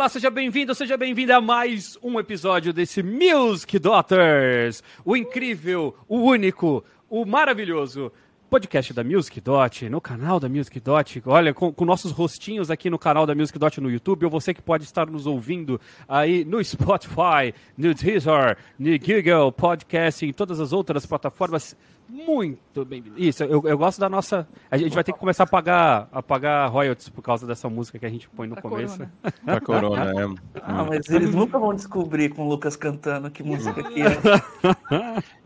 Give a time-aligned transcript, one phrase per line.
[0.00, 6.16] Olá, seja bem-vindo, seja bem-vinda a mais um episódio desse Music Daughters, o incrível, o
[6.20, 8.10] único, o maravilhoso
[8.48, 11.22] podcast da Music Dot, no canal da Music Dot.
[11.26, 14.54] Olha, com, com, nossos rostinhos aqui no canal da Music Dot no YouTube, ou você
[14.54, 20.60] que pode estar nos ouvindo aí no Spotify, no Deezer, no Google Podcast em todas
[20.60, 21.76] as outras plataformas.
[22.10, 23.04] Muito bem.
[23.16, 24.48] Isso, eu, eu gosto da nossa.
[24.68, 27.98] A gente vai ter que começar a pagar, a pagar royalties por causa dessa música
[28.00, 28.98] que a gente põe no da começo.
[28.98, 29.32] Corona.
[29.44, 30.50] Da Corona, é.
[30.62, 34.16] Ah, mas eles nunca vão descobrir com o Lucas cantando que música que é.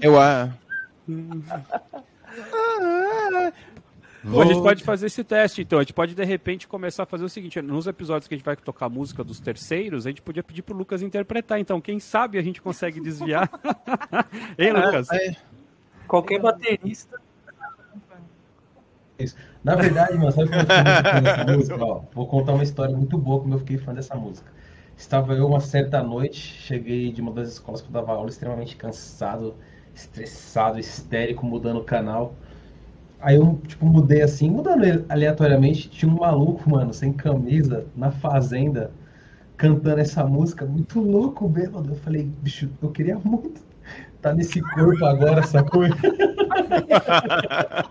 [0.01, 0.51] Eu ah.
[4.25, 5.79] Bom, a gente pode fazer esse teste, então.
[5.79, 8.45] A gente pode, de repente, começar a fazer o seguinte: nos episódios que a gente
[8.45, 11.61] vai tocar a música dos terceiros, a gente podia pedir pro Lucas interpretar.
[11.61, 13.51] Então, quem sabe a gente consegue desviar.
[14.59, 15.11] hein, Lucas?
[15.11, 15.37] É,
[16.07, 17.19] Qualquer baterista.
[19.63, 21.85] Na verdade, mano, sabe como eu fiquei muito fã dessa música?
[21.85, 24.51] Ó, vou contar uma história muito boa como eu fiquei fã dessa música.
[24.97, 28.77] Estava eu uma certa noite, cheguei de uma das escolas que eu dava aula, extremamente
[28.77, 29.55] cansado,
[29.95, 32.35] estressado, histérico, mudando o canal.
[33.21, 38.11] Aí eu, tipo, mudei assim, mudando ele aleatoriamente, tinha um maluco, mano, sem camisa, na
[38.11, 38.91] fazenda,
[39.57, 41.91] cantando essa música, muito louco, bêbado.
[41.91, 43.63] Eu falei, bicho, eu queria muito
[44.25, 45.83] tá nesse corpo agora, sacou?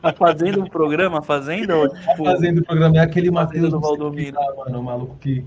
[0.01, 1.71] Tá fazendo um programa, fazendo?
[1.75, 4.35] Ou, tipo, fazendo o programa, é aquele Matheus do Valdomiro.
[4.35, 5.45] lá, mano, o maluco que.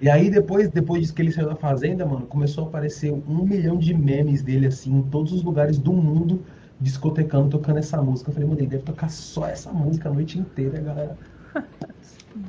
[0.00, 3.44] E aí depois, depois disso que ele saiu da fazenda, mano, começou a aparecer um
[3.44, 6.42] milhão de memes dele, assim, em todos os lugares do mundo,
[6.80, 8.30] discotecando, tocando essa música.
[8.30, 11.18] Eu falei, mano, ele deve tocar só essa música a noite inteira, galera.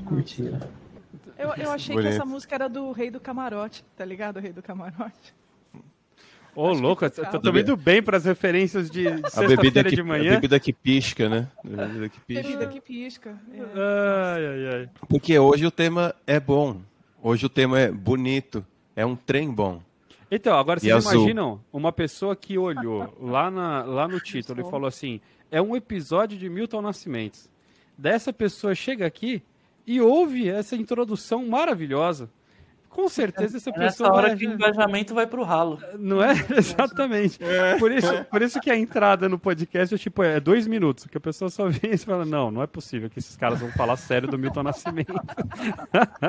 [0.05, 0.59] Curtia.
[1.37, 2.09] Eu, eu achei Bonito.
[2.09, 4.37] que essa música era do Rei do Camarote, tá ligado?
[4.37, 5.33] O Rei do Camarote.
[6.55, 10.01] Ô, que louco, eu tô indo bem para as referências de A bebida, sexta-feira de
[10.01, 10.31] a manhã.
[10.35, 11.47] bebida que pisca, né?
[11.63, 12.43] A bebida que pisca.
[12.43, 13.41] Bebida que pisca.
[13.53, 13.59] É.
[13.61, 14.89] Ai, ai, ai.
[15.07, 16.81] Porque hoje o tema é bom.
[17.23, 18.65] Hoje o tema é bonito.
[18.95, 19.81] É um trem bom.
[20.29, 21.13] Então, agora E vocês azul.
[21.21, 25.75] imaginam uma pessoa que olhou lá, na, lá no título e falou assim: é um
[25.75, 27.49] episódio de Milton Nascimentos.
[27.97, 29.41] Dessa pessoa chega aqui
[29.85, 32.29] e ouve essa introdução maravilhosa.
[32.91, 35.79] Com certeza essa É nessa pessoa hora vai- que o engajamento vai pro ralo.
[35.97, 36.33] Não é?
[36.57, 37.39] Exatamente.
[37.79, 41.17] Por, isso, por isso que a entrada no podcast é tipo, é dois minutos, que
[41.17, 43.95] a pessoa só vem e fala, não, não é possível que esses caras vão falar
[43.95, 45.13] sério do Milton Nascimento.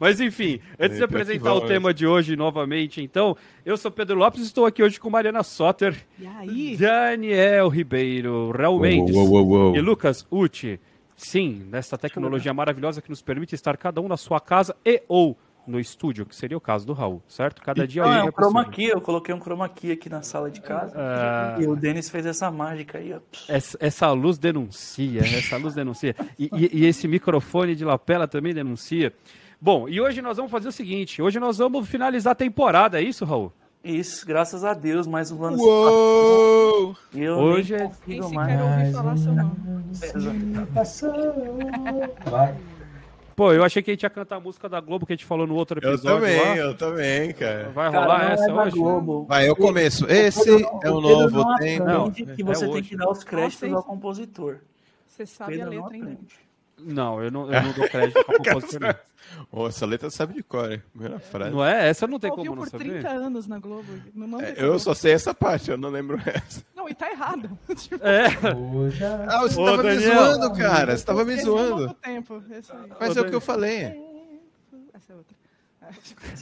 [0.00, 1.68] Mas enfim, antes de É, apresentar o vai.
[1.68, 5.42] tema de hoje novamente, então, eu sou Pedro Lopes e estou aqui hoje com Mariana
[5.42, 6.76] Soter, E aí?
[6.76, 9.76] Daniel Ribeiro, Raul Mendes Uou, uou, uou, uou.
[9.76, 10.80] e Lucas Uti.
[11.18, 15.34] Sim, nessa tecnologia maravilhosa que nos permite estar cada um na sua casa e ou
[15.66, 17.60] no estúdio, que seria o caso do Raul, certo?
[17.62, 18.84] Cada dia alguém é um chroma key.
[18.86, 20.92] Eu coloquei um chroma key aqui na sala de casa.
[20.96, 21.56] Ah.
[21.60, 23.18] E o Denis fez essa mágica aí, ó.
[23.48, 26.14] Essa, essa luz denuncia, essa luz denuncia.
[26.38, 29.12] E, e- e esse microfone de lapela também denuncia.
[29.60, 33.02] Bom, e hoje nós vamos fazer o seguinte: hoje nós vamos finalizar a temporada, é
[33.02, 33.52] isso, Raul?
[33.82, 35.58] Isso, graças a Deus, mais um ano.
[35.58, 36.96] Uou!
[37.14, 37.88] Eu Hoje nem é-
[38.20, 38.60] consigo mais.
[38.60, 39.52] ouvi falar seu nome.
[42.30, 42.54] Vai.
[43.36, 45.26] Pô, eu achei que a gente ia cantar a música da Globo que a gente
[45.26, 46.56] falou no outro Eu episódio também, lá.
[46.56, 47.68] eu também, cara.
[47.68, 48.76] Vai Cara, rolar não essa é hoje?
[48.78, 49.24] Globo.
[49.26, 50.06] Vai, eu começo.
[50.10, 51.84] Esse é o novo tempo.
[51.84, 52.88] Não, que é você tem hoje.
[52.88, 54.56] que dar os créditos ao compositor.
[55.06, 56.16] Você sabe Pedro a letra ainda.
[56.78, 58.80] Não, eu não, eu não dou crédito pra compositor.
[58.80, 58.94] não.
[59.50, 60.82] Ô, essa letra sabe de cor, hein?
[60.92, 61.50] Primeira frase.
[61.50, 61.88] Não é?
[61.88, 62.84] Essa não tem como não por saber.
[63.02, 63.90] 30 anos na Globo.
[64.42, 64.78] É, eu Globo.
[64.78, 66.62] só sei essa parte, eu não lembro essa.
[66.76, 67.58] Não, e tá errado.
[67.74, 68.26] Tipo, É,
[69.28, 70.14] Ah, você Ô, tava me Daniel.
[70.14, 70.96] zoando, cara.
[70.96, 71.94] Você tava me esse é zoando.
[71.94, 72.42] tempo.
[73.00, 73.84] Mas é o que eu falei.
[74.94, 75.36] Essa é outra.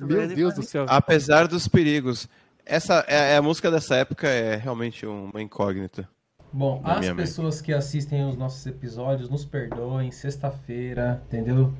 [0.03, 0.85] meu Deus do céu.
[0.89, 2.29] Apesar dos perigos.
[2.67, 6.09] Essa é, a música dessa época é realmente uma incógnita.
[6.55, 11.73] Bom, as pessoas que assistem os nossos episódios, nos perdoem, sexta-feira, entendeu?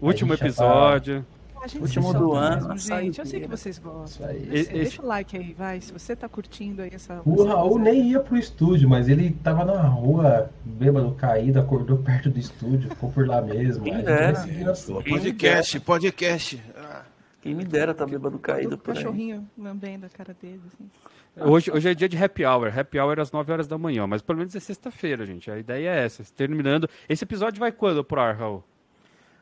[0.00, 1.26] Último a gente já tá- episódio.
[1.66, 3.18] Gente Último do ano, mesmo, gente.
[3.18, 4.04] Eu sei que vocês gostam.
[4.04, 4.38] Isso aí.
[4.46, 5.80] Deixa, Esse- deixa o like aí, vai.
[5.80, 7.22] Se você tá curtindo aí essa.
[7.24, 12.28] O Raul nem ia pro estúdio, mas ele tava na rua, bêbado, caído, acordou perto
[12.28, 13.82] do estúdio, ficou por lá mesmo.
[13.82, 14.38] Quem dera.
[14.70, 14.92] assim.
[15.08, 16.62] Podcast, podcast.
[16.76, 17.02] Ah.
[17.40, 18.96] Quem me dera tá bêbado caído O por aí.
[19.02, 20.60] cachorrinho lambendo a cara dele.
[20.66, 20.90] Assim.
[21.36, 22.78] Hoje, hoje é dia de happy hour.
[22.78, 25.50] Happy hour às 9 horas da manhã, mas pelo menos é sexta-feira, gente.
[25.50, 26.22] A ideia é essa.
[26.34, 26.88] Terminando.
[27.08, 28.62] Esse episódio vai quando pro ar, Raul?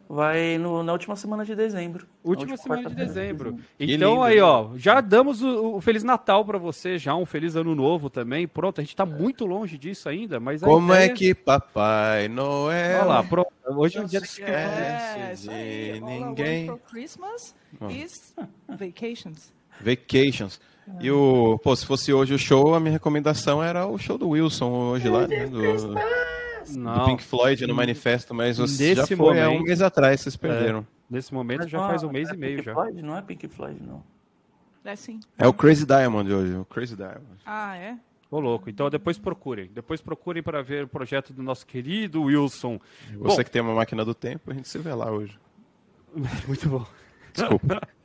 [0.09, 2.07] Vai no- na última semana de dezembro.
[2.25, 3.55] Na Última semana de dezembro.
[3.79, 4.43] Que Então lindo, aí, né?
[4.43, 8.47] ó, já damos o, o Feliz Natal pra você, já um Feliz Ano Novo também.
[8.47, 12.99] Pronto, a gente tá muito longe disso ainda, mas Como é ideia- que Papai Noel
[13.01, 13.53] Olha lá, pronto.
[13.69, 15.91] Hoje é o dia Esquece É, de aí.
[15.93, 16.67] All I want ninguém.
[16.67, 17.55] for Christmas
[17.89, 18.35] is
[18.69, 19.53] vacations.
[19.81, 20.61] Vacations.
[21.01, 24.29] E o, pô, se fosse hoje o show, a minha recomendação era o show do
[24.31, 29.49] Wilson hoje lá, né, do, do Pink Floyd no manifesto, mas você já foi há
[29.49, 30.87] um momento- mês atrás, vocês perderam.
[31.09, 32.73] Nesse momento Mas já faz um mês é e meio Pink já.
[32.73, 33.03] Floyd?
[33.03, 34.03] Não é Pink Floyd, não.
[34.85, 35.21] É sim.
[35.39, 37.39] É o Crazy Diamond hoje, o Crazy Diamond.
[37.45, 37.97] Ah, é?
[38.31, 38.71] Ô, louco.
[38.71, 39.71] Então depois procurem.
[39.75, 42.81] Depois procurem para ver o projeto do nosso querido Wilson.
[43.19, 43.45] Você Bom.
[43.45, 45.39] que tem uma máquina do tempo, a gente se vê lá hoje.
[46.49, 46.87] Muito bom.
[47.33, 47.81] Desculpa.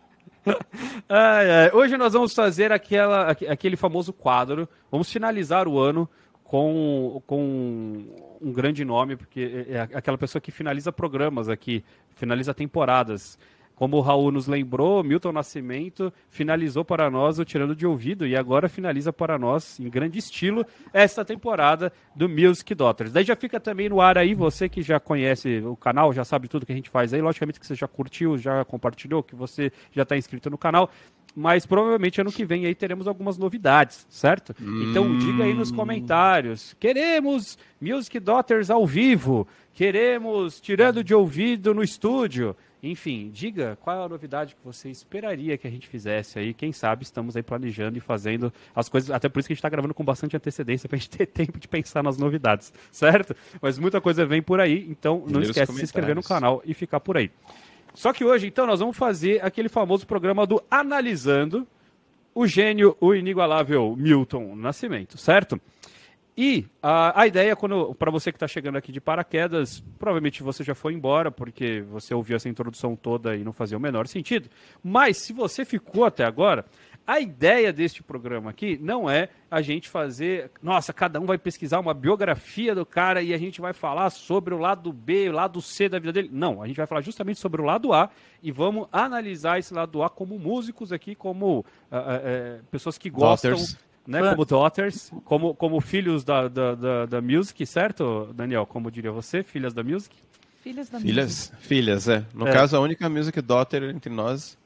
[1.10, 1.72] Ai, ai.
[1.74, 4.68] Hoje nós vamos fazer aquela, aque- aquele famoso quadro.
[4.92, 6.10] Vamos finalizar o ano
[6.44, 8.06] com, com
[8.42, 11.84] um grande nome, porque é é aquela pessoa que finaliza programas aqui,
[12.16, 13.38] finaliza temporadas.
[13.78, 18.36] Como o Raul nos lembrou, Milton Nascimento finalizou para nós o Tirando de Ouvido e
[18.36, 23.12] agora finaliza para nós, em grande estilo, esta temporada do Music Daughters.
[23.12, 26.48] Daí já fica também no ar aí, você que já conhece o canal, já sabe
[26.48, 29.72] tudo que a gente faz aí, logicamente que você já curtiu, já compartilhou, que você
[29.92, 30.90] já está inscrito no canal,
[31.36, 34.56] mas provavelmente ano que vem aí teremos algumas novidades, certo?
[34.60, 41.84] Então diga aí nos comentários, queremos Music Daughters ao vivo, queremos Tirando de Ouvido no
[41.84, 46.54] estúdio, enfim, diga qual é a novidade que você esperaria que a gente fizesse aí.
[46.54, 49.10] Quem sabe estamos aí planejando e fazendo as coisas.
[49.10, 51.26] Até por isso que a gente está gravando com bastante antecedência para a gente ter
[51.26, 53.36] tempo de pensar nas novidades, certo?
[53.62, 56.74] Mas muita coisa vem por aí, então não esquece de se inscrever no canal e
[56.74, 57.32] ficar por aí.
[57.94, 61.68] Só que hoje, então, nós vamos fazer aquele famoso programa do Analisando
[62.38, 65.60] o gênio, o inigualável Milton Nascimento, certo?
[66.38, 67.58] E a, a ideia,
[67.98, 72.14] para você que está chegando aqui de paraquedas, provavelmente você já foi embora, porque você
[72.14, 74.48] ouviu essa introdução toda e não fazia o menor sentido.
[74.84, 76.64] Mas se você ficou até agora,
[77.08, 81.80] a ideia deste programa aqui não é a gente fazer, nossa, cada um vai pesquisar
[81.80, 85.60] uma biografia do cara e a gente vai falar sobre o lado B, o lado
[85.60, 86.30] C da vida dele.
[86.32, 88.12] Não, a gente vai falar justamente sobre o lado A
[88.44, 93.10] e vamos analisar esse lado A como músicos aqui, como ah, ah, eh, pessoas que
[93.10, 93.56] gostam.
[94.08, 98.66] Né, como daughters, como, como filhos da, da, da, da music, certo, Daniel?
[98.66, 100.16] Como diria você, filhas da music?
[100.64, 101.52] Filhas da Filhas?
[101.60, 102.26] Filhas, é.
[102.34, 102.52] No É.
[102.54, 104.58] caso, a única music daughter entre nós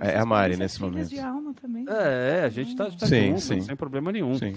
[0.00, 1.08] é a Mari nesse momento.
[1.08, 1.84] de alma também.
[1.88, 3.60] É, a gente tá, tá Sim, junto, sim.
[3.60, 4.36] sem problema nenhum.
[4.38, 4.54] Sim.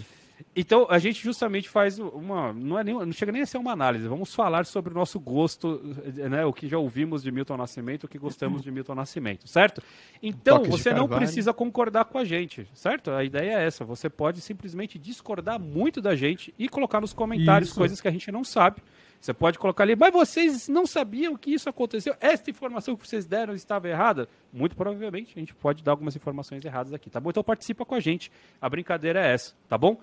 [0.56, 2.54] Então, a gente justamente faz uma.
[2.54, 5.20] Não, é nem, não chega nem a ser uma análise, vamos falar sobre o nosso
[5.20, 5.82] gosto,
[6.30, 6.46] né?
[6.46, 9.82] O que já ouvimos de Milton Nascimento, o que gostamos de Milton Nascimento, certo?
[10.22, 13.12] Então, você não precisa concordar com a gente, certo?
[13.12, 13.84] A ideia é essa.
[13.86, 17.78] Você pode simplesmente discordar muito da gente e colocar nos comentários Isso.
[17.78, 18.82] coisas que a gente não sabe.
[19.20, 22.16] Você pode colocar ali, mas vocês não sabiam que isso aconteceu?
[22.22, 24.30] Esta informação que vocês deram estava errada?
[24.54, 27.32] Muito provavelmente a gente pode dar algumas informações erradas aqui, tá bom?
[27.32, 28.32] Então participa com a gente.
[28.62, 29.98] A brincadeira é essa, tá bom?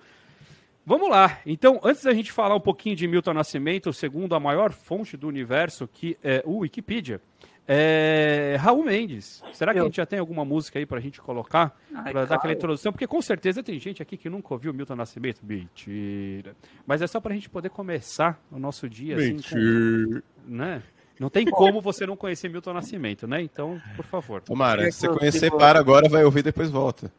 [0.85, 1.39] Vamos lá.
[1.45, 5.27] Então, antes da gente falar um pouquinho de Milton Nascimento, segundo a maior fonte do
[5.27, 7.19] universo, que é o Wikipedia,
[7.67, 9.41] é Raul Mendes.
[9.51, 9.83] Será que Eu.
[9.83, 11.75] a gente já tem alguma música aí pra gente colocar?
[11.93, 12.91] Ai, pra dar aquela introdução?
[12.91, 15.39] Porque com certeza tem gente aqui que nunca ouviu Milton Nascimento.
[15.43, 16.55] Mentira.
[16.85, 19.37] Mas é só pra gente poder começar o nosso dia assim.
[19.37, 20.83] com- né?
[21.19, 23.41] Não tem como você não conhecer Milton Nascimento, né?
[23.41, 24.41] Então, por favor.
[24.41, 27.11] Tomara, se você conhecer, para agora, vai ouvir depois volta.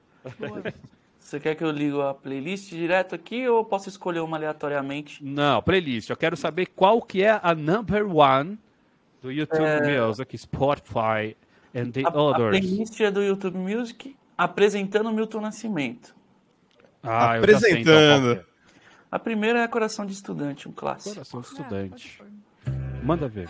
[1.26, 5.24] Você quer que eu ligo a playlist direto aqui ou eu posso escolher uma aleatoriamente?
[5.24, 6.08] Não, playlist.
[6.08, 8.56] Eu quero saber qual que é a number one
[9.20, 10.06] do YouTube É.
[10.06, 11.36] Music, Spotify
[11.74, 12.50] and the A, a others.
[12.60, 16.14] playlist é do YouTube Music apresentando Milton Nascimento.
[17.02, 18.36] Ah, eu já sei, então, Apresentando.
[18.36, 18.46] que
[19.10, 20.74] A primeira é Coração de Estudante, um é.
[20.76, 21.14] clássico.
[21.16, 22.22] Coração de estudante.
[23.02, 23.48] Manda ver.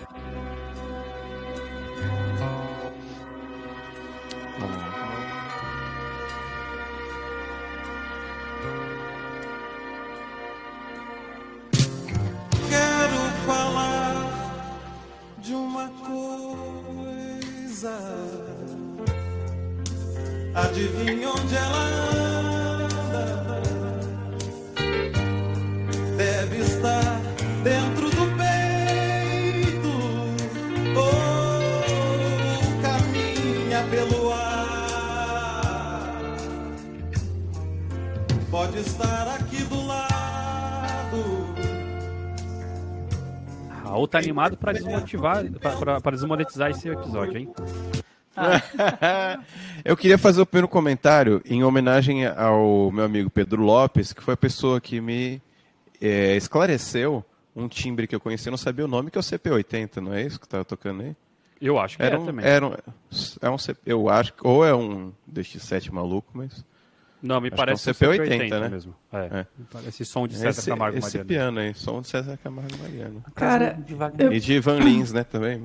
[17.86, 17.98] Coisa.
[20.54, 21.84] Adivinha onde ela
[22.84, 23.62] anda?
[26.16, 27.20] Deve estar
[27.62, 29.94] dentro do peito
[30.96, 31.12] ou
[32.82, 36.06] caminha pelo ar.
[38.50, 39.45] Pode estar aqui
[43.96, 45.42] Raul tá animado pra desmotivar,
[46.02, 47.48] pra desmonetizar esse episódio, hein?
[49.82, 54.34] Eu queria fazer o primeiro comentário em homenagem ao meu amigo Pedro Lopes, que foi
[54.34, 55.40] a pessoa que me
[55.98, 57.24] é, esclareceu
[57.54, 60.22] um timbre que eu conheci, não sabia o nome, que é o CP80, não é
[60.22, 61.16] isso que tava tocando aí?
[61.58, 62.44] Eu acho que Era é um, também.
[62.44, 62.72] era um,
[63.40, 66.62] é um CP, eu acho, ou é um DX7 maluco, mas
[67.22, 68.68] Não, me acho parece que é um um CP80, né?
[68.68, 68.94] mesmo.
[69.12, 69.18] É.
[69.40, 69.46] É.
[69.72, 71.28] Parece som de César esse, Camargo esse Mariano.
[71.28, 73.24] piano aí, som de César Camargo Mariano.
[73.34, 74.32] Cara, Wagner.
[74.32, 75.62] E de Van Lins, né, também.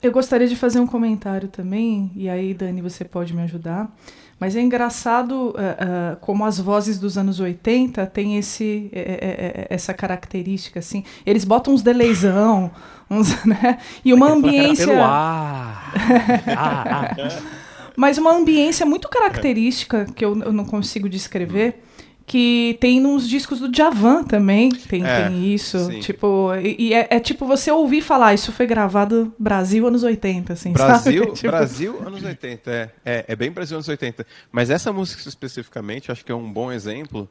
[0.00, 3.92] Eu gostaria de fazer um comentário também, e aí, Dani, você pode me ajudar.
[4.40, 9.92] Mas é engraçado eh, eh, como as vozes dos anos 80 têm esse, eh, essa
[9.92, 11.02] característica, assim.
[11.26, 12.70] Eles botam uns deleizão,
[13.10, 13.78] uns, né?
[14.04, 14.86] E uma ambiência...
[14.86, 15.92] Pelo ar.
[16.46, 17.57] Ah, ah.
[17.98, 21.82] Mas uma ambiência muito característica, que eu, eu não consigo descrever,
[22.24, 25.76] que tem nos discos do Djavan também, tem, É, tem isso.
[25.86, 25.98] sim.
[25.98, 30.52] Tipo, e, e é, é tipo você ouvir falar, isso foi gravado Brasil anos 80,
[30.52, 31.34] assim, Brasil, sabe?
[31.34, 33.24] Tipo, Brasil, anos 80, é, é.
[33.26, 34.24] É bem Brasil, anos 80.
[34.52, 37.28] Mas essa música especificamente, acho que é um bom exemplo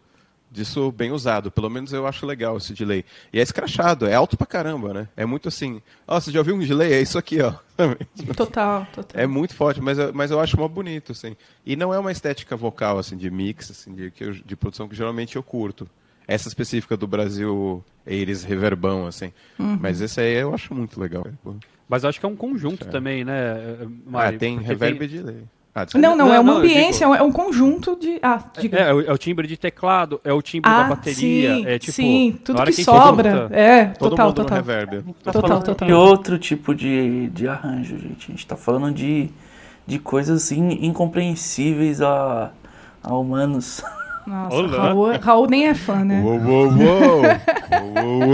[0.52, 1.52] disso bem usado.
[1.52, 3.04] Pelo menos eu acho legal esse delay.
[3.34, 5.08] E é escrachado, é alto pra caramba, né?
[5.16, 5.82] É muito assim.
[6.08, 6.94] Ó, você já ouviu um delay?
[6.94, 7.54] É isso aqui, ó.
[8.36, 9.22] Total, total.
[9.22, 11.36] É muito forte, mas, eu- mas eu acho mó bonito, assim.
[11.66, 14.12] E não é uma estética vocal, assim, de mix, assim, de,
[14.46, 15.88] de produção que geralmente eu curto.
[16.28, 19.32] Essa específica do Brasil, eles reverbão, assim.
[19.58, 19.78] Uhum.
[19.80, 21.26] Mas esse aí eu acho muito legal.
[21.88, 22.90] Mas eu acho que é um conjunto É.
[22.92, 24.38] também, né, Ah, Mari?
[24.38, 25.44] tem Porque reverb e delay.
[25.80, 26.08] Ah, desculpa.
[26.08, 28.18] Não, não, Não, é uma não, ambiência, digo- é um conjunto de.
[28.22, 28.78] Ah, diga.
[28.80, 31.66] É, é o, é o timbre de teclado, é o timbre ah, da bateria, sim,
[31.68, 31.92] é tipo.
[31.92, 33.30] sim, tudo que gente sobra.
[33.44, 34.58] junta- É, Todo total, mundo total.
[34.58, 35.04] no reverb.
[35.24, 35.88] tá Total, total.
[35.88, 38.26] de outro tipo de, de arranjo, gente.
[38.28, 39.30] A gente tá falando de,
[39.86, 42.50] de coisas in- incompreensíveis a,
[43.04, 43.84] a humanos.
[44.26, 44.68] Nossa.
[44.78, 46.22] Raul, Raul nem é fã, né?
[46.22, 47.22] Uou, uou, uou!
[48.28, 48.30] uou,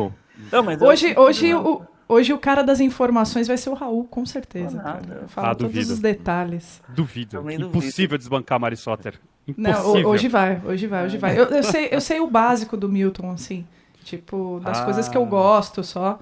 [0.00, 0.12] uou!
[0.52, 4.24] Não, Hoje, hoje, que o, hoje o cara das informações vai ser o Raul, com
[4.26, 4.78] certeza.
[4.80, 5.24] Ah, cara.
[5.28, 5.92] Fala Ah, todos duvido.
[5.94, 6.82] os detalhes.
[6.88, 7.40] Duvido.
[7.40, 7.66] Duvido.
[7.66, 9.14] Impossível desbancar Mari Soter.
[9.56, 10.08] Não, Impossível.
[10.08, 11.38] ho- hoje vai, hoje vai, hoje vai.
[11.38, 13.66] Eu, eu sei, eu sei o básico do Milton, assim.
[14.04, 14.84] Tipo, das Ah.
[14.84, 16.18] coisas que eu gosto só.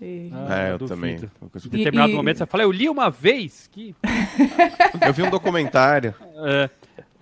[0.00, 0.94] E- Ah, É, eu duvido.
[0.96, 1.14] também.
[1.14, 3.94] Em determinado E- e- momento você fala, eu li uma vez que.
[5.06, 6.14] Eu vi um documentário.
[6.44, 6.68] É,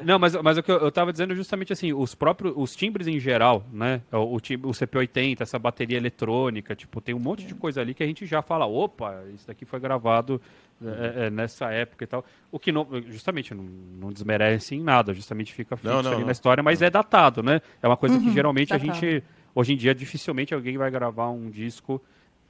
[0.05, 3.07] não, mas, mas o que eu, eu tava dizendo justamente assim, os próprios, os timbres
[3.07, 4.03] em geral, né?
[4.13, 7.95] O, o, tim- o CP80, essa bateria eletrônica, tipo, tem um monte de coisa ali
[7.95, 10.41] que a gente já fala, opa, isso daqui foi gravado
[10.85, 12.25] é, é, nessa época e tal.
[12.51, 16.21] O que não, justamente não, não desmerece em nada, justamente fica fixo Não, não, ali
[16.21, 16.27] não.
[16.27, 17.61] na história, mas é datado, né?
[17.83, 19.23] É uma coisa que geralmente a gente,
[19.55, 22.01] hoje em dia, dificilmente alguém vai gravar um disco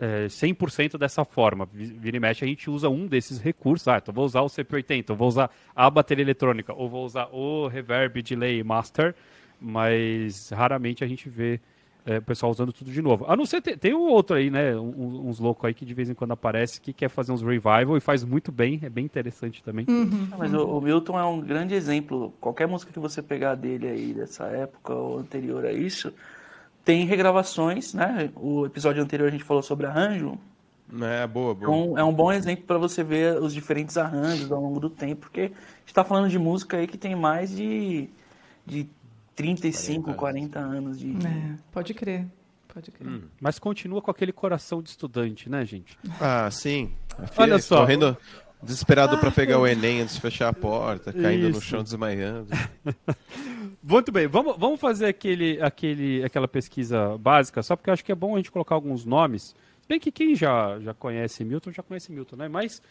[0.00, 1.68] é, 100% dessa forma.
[1.72, 3.86] Vi- Vira e mexe, a gente usa um desses recursos.
[3.86, 7.28] Ah, então vou usar o CP80, eu vou usar a bateria eletrônica, ou vou usar
[7.32, 9.14] o reverb, delay, master,
[9.60, 11.60] mas raramente a gente vê
[12.06, 13.26] é, o pessoal usando tudo de novo.
[13.28, 15.92] A não ser, tem, tem um outro aí, né, um- uns loucos aí que de
[15.92, 19.04] vez em quando aparece, que quer fazer uns revival e faz muito bem, é bem
[19.04, 19.84] interessante também.
[19.86, 20.28] Uhum.
[20.32, 22.32] Ah, Mas o, o Milton é um grande exemplo.
[22.40, 26.10] Qualquer música que você pegar dele aí, dessa época ou anterior a isso,
[26.84, 28.30] tem regravações, né?
[28.36, 30.38] O episódio anterior a gente falou sobre arranjo.
[31.02, 31.54] É, boa, boa.
[31.54, 35.22] Então é um bom exemplo para você ver os diferentes arranjos ao longo do tempo,
[35.22, 38.08] porque a gente está falando de música aí que tem mais de,
[38.66, 38.88] de
[39.36, 41.10] 35, 40 anos de.
[41.12, 42.26] É, pode crer.
[42.72, 43.08] Pode crer.
[43.08, 43.22] Hum.
[43.40, 45.98] Mas continua com aquele coração de estudante, né, gente?
[46.20, 46.92] Ah, sim.
[47.32, 47.80] Filha Olha só.
[47.80, 48.16] Correndo
[48.62, 51.62] desesperado pra pegar o Enem antes de fechar a porta, caindo no Isso.
[51.62, 52.48] chão desmaiando.
[53.82, 58.12] Muito bem, vamos, vamos fazer aquele, aquele, aquela pesquisa básica, só porque eu acho que
[58.12, 59.54] é bom a gente colocar alguns nomes.
[59.80, 62.48] Se bem que quem já, já conhece Milton, já conhece Milton, né?
[62.48, 62.82] Mas,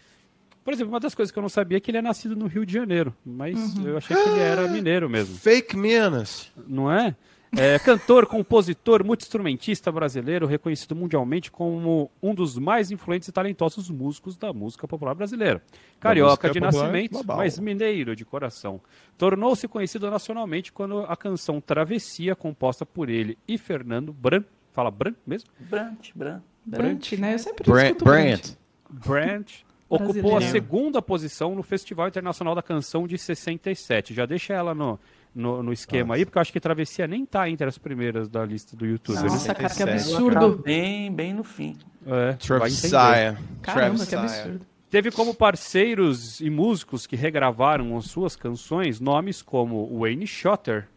[0.64, 2.48] por exemplo, uma das coisas que eu não sabia é que ele é nascido no
[2.48, 6.52] Rio de Janeiro, mas eu achei que ele era mineiro mesmo, Fake Minas.
[6.68, 7.16] não é?
[7.56, 14.38] É cantor, compositor, multi-instrumentista brasileiro, reconhecido mundialmente como um dos mais influentes e talentosos músicos
[14.38, 15.62] da música popular brasileira.
[16.00, 17.38] Carioca de nascimento, global.
[17.38, 18.79] mas mineiro de coração.
[19.18, 25.15] Tornou-se conhecido nacionalmente quando a canção Travessia, composta por ele e Fernando Bran, fala Bran
[25.25, 25.50] mesmo?
[25.60, 26.41] Brant, Brant.
[26.65, 27.34] Brant, né?
[27.34, 27.86] Eu sempre Brand.
[27.86, 28.53] escuto Brant.
[28.89, 34.13] Brandt ocupou a segunda posição no Festival Internacional da Canção de 67.
[34.13, 35.00] Já deixa ela no,
[35.34, 38.44] no, no esquema aí, porque eu acho que Travessia nem tá entre as primeiras da
[38.46, 39.16] lista do YouTube.
[39.16, 39.24] né?
[39.24, 40.12] Nossa, cara, que 67.
[40.12, 40.64] absurdo.
[40.64, 41.78] Bem, bem no fim.
[42.06, 42.34] É.
[42.34, 43.38] Travessia.
[43.62, 44.66] Caramba, que absurdo.
[44.90, 50.88] Teve como parceiros e músicos que regravaram as suas canções nomes como Wayne Shorter,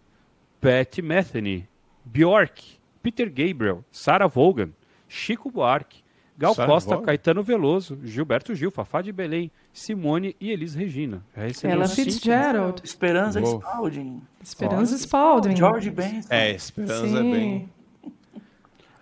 [0.60, 1.68] Pat Metheny,
[2.02, 4.70] Bjork, Peter Gabriel, Sarah Vaughan,
[5.06, 6.01] Chico Buarque,
[6.36, 7.04] Gal Sarah Costa, Vaughan?
[7.06, 11.22] Caetano Veloso, Gilberto Gil, Fafá de Belém, Simone e Elis Regina.
[11.36, 13.58] Já recebeu Ela cinco- Fitzgerald, Esperança Uou.
[13.60, 14.22] Spalding.
[14.42, 15.56] Esperança Spalding.
[15.56, 16.28] George Benson.
[16.30, 17.16] É, Esperança Sim.
[17.18, 17.68] é bem.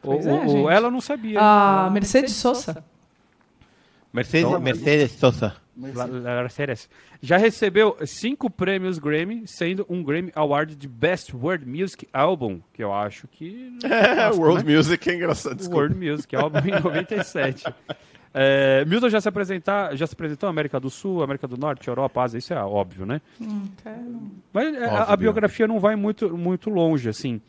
[0.03, 1.39] O, é, o- ela não sabia.
[1.41, 2.85] A Mercedes Sosa.
[4.13, 5.55] Mercedes, Mercedes Sosa.
[5.77, 6.89] Mercedes.
[7.23, 12.83] Já recebeu cinco prêmios Grammy, sendo um Grammy Award de Best World Music Album, que
[12.83, 13.79] eu acho que.
[13.91, 14.77] É, World né?
[14.77, 15.83] Music é engraçado, desculpa.
[15.83, 17.65] World Music Album em 97.
[18.33, 21.89] É, Milton já se, apresentar, já se apresentou na América do Sul, América do Norte,
[21.89, 23.21] Europa, Ásia, isso é óbvio, né?
[24.53, 25.17] Mas é, a, a Óbvio.
[25.19, 27.41] biografia não vai muito, muito longe, assim.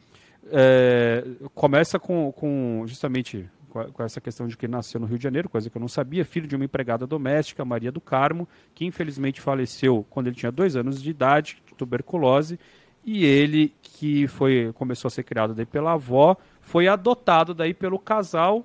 [0.51, 1.23] É,
[1.53, 5.17] começa com, com, justamente, com, a- com essa questão de que ele nasceu no Rio
[5.17, 8.47] de Janeiro, coisa que eu não sabia, filho de uma empregada doméstica, Maria do Carmo,
[8.75, 12.59] que infelizmente faleceu quando ele tinha dois anos de idade, de tuberculose,
[13.03, 17.97] e ele, que foi começou a ser criado daí pela avó, foi adotado daí pelo
[17.97, 18.63] casal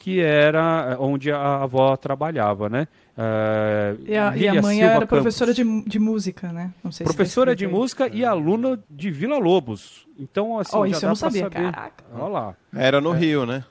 [0.00, 2.86] que era eh, onde a avó trabalhava, né?
[3.16, 5.08] Eh, E a, e a mãe Silva era Campos.
[5.08, 6.72] professora de, de música, né?
[6.84, 7.80] Não sei se Professora de escrito aí.
[7.80, 10.06] música e aluna de Vila Lobos.
[10.16, 11.72] Então, assim, Oh, já isso dá eu não pra sabia, saber.
[11.72, 12.04] caraca.
[12.14, 12.56] Olha lá.
[12.72, 13.64] Era no Rio, né?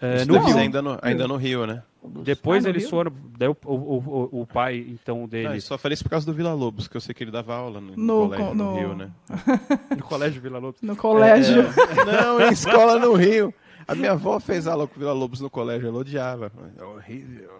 [0.00, 0.56] É, no Rio.
[0.58, 1.82] ainda no, ainda no Rio, né?
[2.22, 2.90] Depois Ah, eles Rio?
[2.90, 3.12] foram.
[3.38, 5.56] Daí o, o, o, o pai, então, dele.
[5.56, 7.54] eu só falei isso por causa do Vila Lobos, que eu sei que ele dava
[7.54, 9.10] aula no, No- colégio no, no- Rio, né?
[9.96, 10.80] No colégio Vila Lobos.
[10.80, 11.64] No colégio.
[12.06, 13.52] Não, em escola no Rio.
[13.86, 16.50] A minha avó fez aula com o Vila Lobos no colégio, ela odiava.
[16.78, 17.50] É horrível.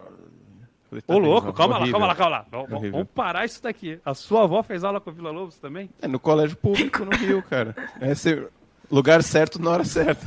[0.89, 1.99] Falei, tá Ô, louco, calma lá, horrível.
[1.99, 2.45] calma lá, calma lá.
[2.51, 2.91] Vamos- Vamos, Horrível.
[2.99, 3.99] vamos parar isso daqui.
[4.03, 5.89] A sua avó fez aula com o Vila Lobos também?
[6.01, 7.75] É no colégio público no Rio, cara.
[7.99, 8.49] É ser
[8.91, 10.25] lugar certo na hora certa.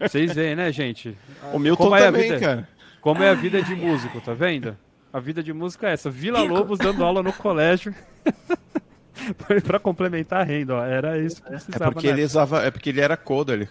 [0.00, 1.16] Vocês veem, né, gente?
[1.52, 2.40] O Milton Como é a também, vida?
[2.40, 2.68] cara.
[3.00, 4.76] Como é a vida de músico, tá vendo?
[5.12, 6.10] A vida de músico é essa.
[6.10, 7.94] Vila Lobos dando aula no colégio.
[9.64, 10.84] pra complementar a renda, ó.
[10.84, 11.92] Era isso que É precisava.
[11.92, 12.12] porque né?
[12.14, 13.68] ele usava, é porque ele era coder.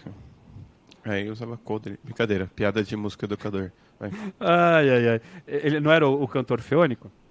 [1.04, 2.00] Aí ele usava coder.
[2.04, 3.72] Brincadeira, piada de música educador.
[4.00, 4.12] Vai.
[4.40, 5.22] Ai, ai, ai.
[5.48, 7.12] Ele não era o, o cantor feônico?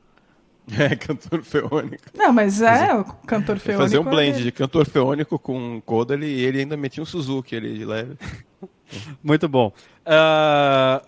[0.79, 2.05] É, cantor feônico.
[2.17, 3.83] Não, mas é, o cantor feônico.
[3.83, 7.55] fazia um blend é- de cantor feônico com coder e ele ainda metia um Suzuki
[7.55, 8.17] ali de leve.
[9.23, 9.73] Muito bom.
[10.05, 11.03] Ah,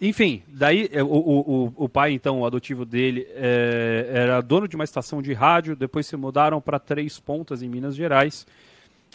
[0.00, 4.76] enfim, daí o, o, o- o pai, então, o adotivo dele, é, era dono de
[4.76, 8.46] uma estação de rádio, depois se mudaram para Três Pontas, em Minas Gerais,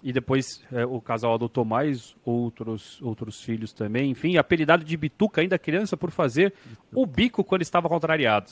[0.04, 4.10] e depois é, o casal adotou mais outros, outros filhos também.
[4.10, 6.54] Enfim, apelidado de Bituca, ainda criança, por fazer
[6.94, 8.52] o bico quando estava contrariado.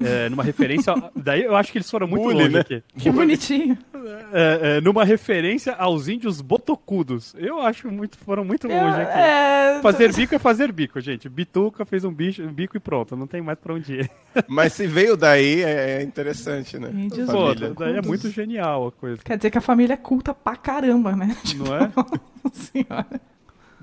[0.00, 0.92] É, numa referência.
[1.14, 2.60] daí eu acho que eles foram muito Bully, longe né?
[2.60, 2.82] aqui.
[2.98, 3.78] Que bonitinho.
[4.32, 7.34] É, é, numa referência aos índios botocudos.
[7.38, 9.18] Eu acho muito, foram muito longe aqui.
[9.18, 11.28] É, Fazer bico é fazer bico, gente.
[11.28, 14.10] Bituca fez um, bicho, um bico e pronto, não tem mais pra onde ir.
[14.48, 16.90] Mas se veio daí, é interessante, né?
[16.92, 17.74] Índios Pô, Família.
[17.78, 21.14] daí é muito genial a coisa, Quer dizer que a família é culta pra caramba,
[21.14, 21.36] né?
[21.56, 21.90] não é?
[22.44, 23.20] Nossa senhora.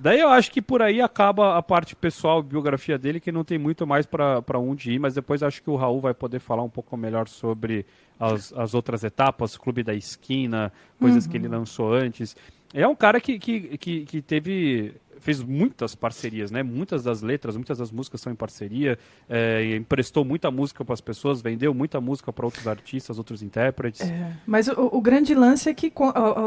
[0.02, 3.60] Daí eu acho que por aí acaba a parte pessoal, biografia dele, que não tem
[3.60, 6.64] muito mais pra pra onde ir, mas depois acho que o Raul vai poder falar
[6.64, 7.86] um pouco melhor sobre
[8.20, 12.36] as, as outras etapas, Clube da Esquina, coisas que ele lançou antes.
[12.74, 14.96] É um cara que, que, que, que teve.
[15.22, 16.64] Fez muitas parcerias, né?
[16.64, 18.98] Muitas das letras, muitas das músicas são em parceria,
[19.30, 24.02] é, emprestou muita música para as pessoas, vendeu muita música para outros artistas, outros intérpretes.
[24.02, 25.94] É, mas o, o grande lance é que,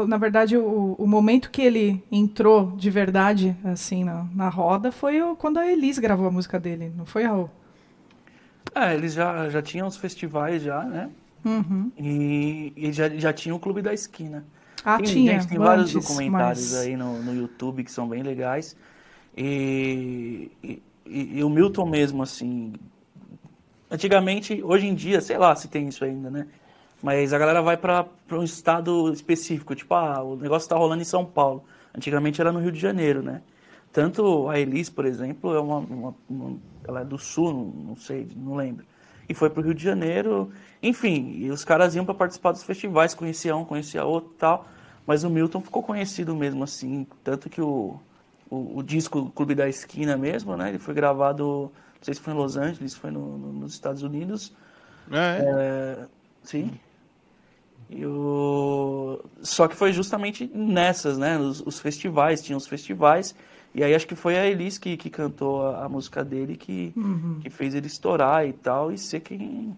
[0.07, 5.21] na verdade, o, o momento que ele entrou de verdade, assim, na, na roda, foi
[5.21, 7.49] o- quando a Elis gravou a música dele, não foi, Raul?
[8.73, 11.09] É, eles já, já tinham os festivais já, né?
[11.45, 11.91] Uhum.
[11.97, 14.43] E, e já, já tinha o Clube da Esquina.
[14.85, 15.33] Ah, tem, tinha.
[15.39, 18.77] gente, tem vários antes, documentários mas- aí no, no YouTube que são bem legais.
[19.35, 22.73] E, e, e o Milton mesmo, assim.
[23.89, 26.47] Antigamente, hoje em dia, sei lá se tem isso ainda, né?
[27.03, 31.05] Mas a galera vai para um estado específico, tipo, ah, o negócio tá rolando em
[31.05, 31.63] São Paulo.
[31.95, 33.41] Antigamente era no Rio de Janeiro, né?
[33.93, 37.95] Tanto a Elis, por exemplo, é uma, uma- uma- ela é do sul, não, não
[37.95, 38.85] sei, não lembro.
[39.29, 43.13] E foi pro Rio de Janeiro, enfim, e os caras iam para participar dos festivais,
[43.13, 44.67] conhecia um, conhecia outro e tal.
[45.05, 47.99] Mas o Milton ficou conhecido mesmo assim, tanto que o,
[48.49, 50.69] o, o disco Clube da Esquina mesmo, né?
[50.69, 54.03] Ele foi gravado, não sei se foi em Los Angeles, foi no- no- nos Estados
[54.03, 54.53] Unidos.
[55.11, 56.07] É, É,
[56.43, 56.71] sim.
[57.89, 59.19] E o...
[59.43, 61.37] Só que foi justamente nessas, né?
[61.37, 63.35] Os, os festivais, tinha os festivais.
[63.73, 66.95] E aí acho que foi a Elis que, que cantou a, a música dele que,
[67.39, 69.75] que fez ele estourar e tal, e ser quem.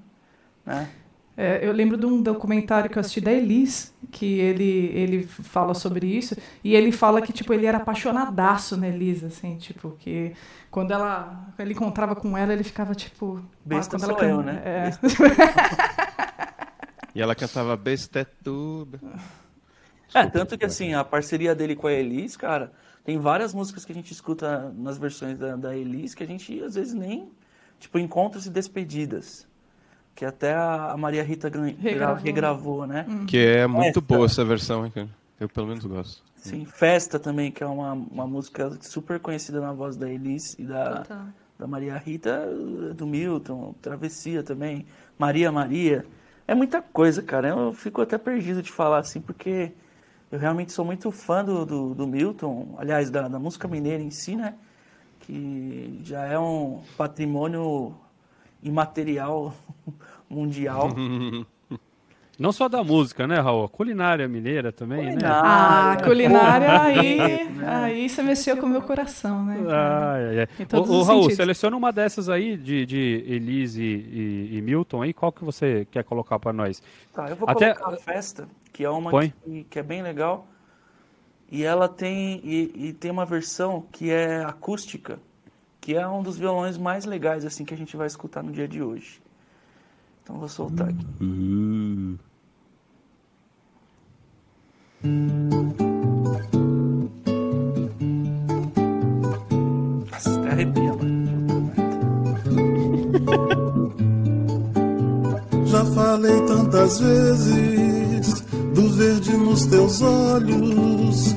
[0.66, 0.90] Né?
[1.40, 5.76] É, eu lembro de um documentário que eu assisti da Elis, que ele, ele fala
[5.76, 10.34] sobre isso, e ele fala que, tipo, ele era apaixonadaço na Elis, assim, tipo, que
[10.72, 13.40] quando ela, ele encontrava com ela, ele ficava, tipo...
[13.64, 14.62] Besta quando ela sou eu, né?
[14.66, 14.92] É.
[17.18, 19.00] E ela cantava Bestetuba.
[20.14, 22.72] É, tanto que assim, a parceria dele com a Elis, cara,
[23.04, 26.62] tem várias músicas que a gente escuta nas versões da, da Elis que a gente
[26.62, 27.32] às vezes nem.
[27.80, 29.48] Tipo, Encontros e Despedidas.
[30.18, 32.24] Que até a Maria Rita Regravou.
[32.24, 33.06] regravou, né?
[33.28, 34.02] Que é muito Essa.
[34.02, 35.08] boa essa versão, hein, cara.
[35.40, 36.24] Eu pelo menos gosto.
[36.38, 40.64] Sim, Festa também, que é uma, uma música super conhecida na voz da Elis e
[40.64, 41.06] da,
[41.60, 42.48] da Maria Rita,
[42.96, 44.88] do Milton, Travessia também,
[45.20, 46.04] Maria Maria.
[46.48, 47.50] É muita coisa, cara.
[47.50, 49.72] Eu fico até perdido de falar assim, porque
[50.32, 54.10] eu realmente sou muito fã do, do, do Milton, aliás, da, da música mineira em
[54.10, 54.56] si, né?
[55.20, 57.94] Que já é um patrimônio
[58.62, 59.54] imaterial
[60.30, 60.90] mundial.
[62.40, 63.68] Não só da música, né, Raul?
[63.68, 65.22] Culinária mineira também, né?
[65.26, 67.20] Ah, Ah, culinária aí,
[67.66, 69.58] aí você mexeu com o meu coração, né?
[70.70, 71.38] todos Ô, ô, os Raul, sentidos.
[71.38, 75.14] seleciona uma dessas aí de, de Elise e, e Milton aí.
[75.14, 76.80] Qual que você quer colocar pra nós?
[77.12, 80.48] Tá, eu vou Até- colocar a festa, que é uma que, que é bem legal.
[81.52, 85.18] E ela tem e, e tem uma versão que é acústica,
[85.88, 88.68] que é um dos violões mais legais assim que a gente vai escutar no dia
[88.68, 89.22] de hoje.
[90.22, 91.06] Então vou soltar aqui.
[100.12, 101.72] Nossa, até arrepia, mano.
[105.68, 108.42] Já falei tantas vezes
[108.76, 111.37] do verde nos teus olhos.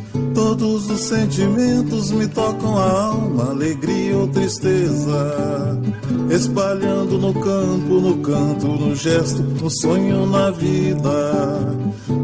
[0.50, 5.78] Todos os sentimentos me tocam a alma, alegria ou tristeza.
[6.28, 11.76] Espalhando no campo, no canto, no gesto, no sonho, na vida.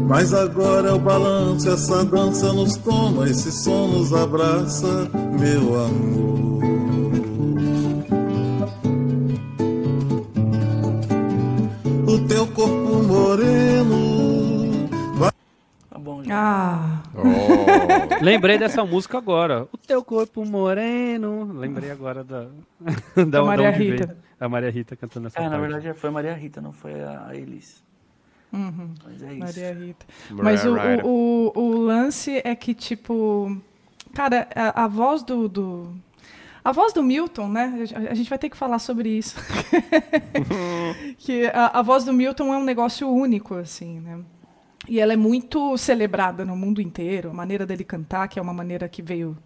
[0.09, 5.09] Mas agora é o balanço, essa dança nos toma, esse som nos abraça,
[5.39, 6.63] meu amor.
[12.05, 15.31] O teu corpo moreno vai
[15.89, 16.35] Tá bom, já.
[16.35, 16.86] Ah.
[18.21, 19.67] Lembrei dessa música agora.
[19.71, 21.51] O teu corpo moreno.
[21.53, 22.47] Lembrei agora da.
[23.15, 23.93] da, Da Maria veio.
[23.93, 24.17] Rita.
[24.39, 27.29] A Maria Rita cantando essa É, na verdade foi a Maria Rita, não foi a
[27.33, 27.83] Elis.
[28.53, 29.39] uhum, Mas é isso.
[29.39, 30.05] Maria Rita.
[30.29, 33.57] Mas o, o, o lance é que, tipo.
[34.13, 35.93] Cara, a, a voz do, do.
[36.63, 37.85] A voz do Milton, né?
[38.09, 39.35] A gente vai ter que falar sobre isso.
[41.17, 44.19] que a, a voz do Milton é um negócio único, assim, né?
[44.87, 47.29] E ela é muito celebrada no mundo inteiro.
[47.29, 49.37] A maneira dele cantar, que é uma maneira que veio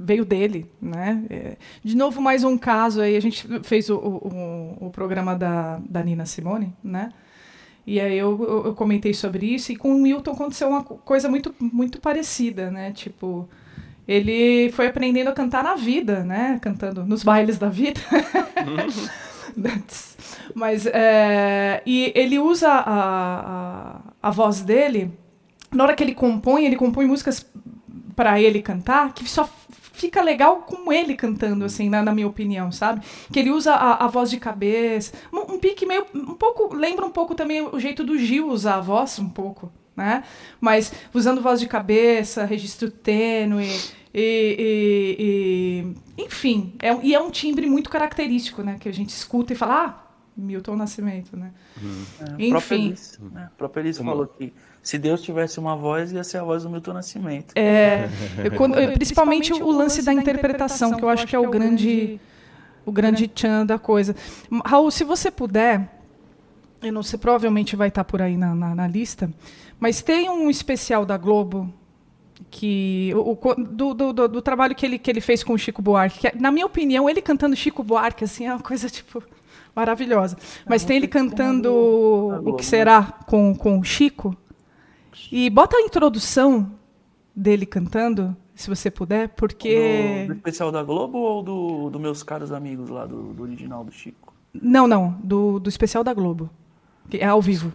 [0.00, 1.24] veio dele, né?
[1.28, 3.16] É, de novo, mais um caso aí.
[3.16, 7.12] A gente fez o, o, o- programa da, da Nina Simone, né?
[7.84, 9.72] E aí eu, eu, eu comentei sobre isso.
[9.72, 12.92] E com o Milton aconteceu uma co- coisa muito, muito parecida, né?
[12.92, 13.48] Tipo,
[14.06, 16.58] ele foi aprendendo a cantar na vida, né?
[16.62, 18.00] Cantando nos bailes da vida.
[20.54, 25.12] Mas, é, e ele usa a, a, a voz dele,
[25.72, 27.46] na hora que ele compõe, ele compõe músicas
[28.16, 29.48] para ele cantar, que só
[29.92, 33.04] fica legal com ele cantando, assim, na, na minha opinião, sabe?
[33.32, 37.04] Que ele usa a, a voz de cabeça, um, um pique meio, um pouco, lembra
[37.04, 40.22] um pouco também o jeito do Gil usar a voz, um pouco, né?
[40.60, 43.66] Mas usando voz de cabeça, registro tênue,
[44.14, 45.86] e, e-
[46.18, 48.76] e- enfim, é, e é um timbre muito característico, né?
[48.78, 50.07] Que a gente escuta e fala, ah,
[50.40, 51.50] Milton Nascimento, né?
[52.20, 52.50] É, a Enfim.
[52.50, 53.44] própria Elis, né?
[53.46, 56.70] A própria Elis falou que se Deus tivesse uma voz, ia ser a voz do
[56.70, 57.52] Milton Nascimento.
[57.56, 58.08] É,
[58.44, 62.20] eu- quando- eu- principalmente o lance da interpretação, que eu acho que é o grande,
[62.86, 64.14] o grande tchan da coisa.
[64.64, 65.88] Raul, se você puder,
[66.82, 69.30] eu não sei, provavelmente vai estar por aí na, na- na lista,
[69.80, 71.72] mas tem um especial da Globo
[72.50, 75.58] que o, o- do, do, do- do trabalho que ele, que ele fez com o
[75.58, 78.88] Chico Buarque, que é, na minha opinião, ele cantando Chico Buarque assim é uma coisa
[78.88, 79.20] tipo
[79.78, 80.36] maravilhosa.
[80.66, 81.72] Mas tem ele cantando
[82.44, 84.36] o que será com, com o Chico.
[85.30, 86.72] E bota a introdução
[87.34, 92.22] dele cantando, se você puder, porque Do, do especial da Globo ou do, do meus
[92.24, 94.34] caros amigos lá, do, do original do Chico?
[94.52, 96.50] não, não, do, do especial da Globo,
[97.08, 97.72] que é ao vivo.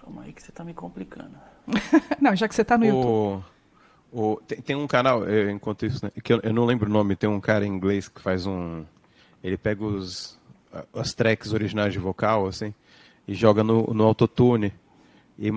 [0.00, 1.30] Calma aí que você tá me complicando.
[2.20, 3.06] Não, já que você está no YouTube.
[4.12, 6.90] O, o- tem, tem um canal, eh, enquanto isso, né, que eu, eu não lembro
[6.90, 8.84] o nome, tem um cara em inglês que faz um.
[9.42, 10.38] Ele pega os,
[10.94, 12.74] as tracks originais de vocal, assim,
[13.26, 14.72] e joga no, no autotune.
[15.38, 15.48] E,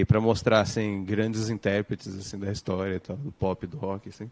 [0.00, 4.30] e para mostrar, assim, grandes intérpretes, assim, da história tal, do pop, do rock, assim.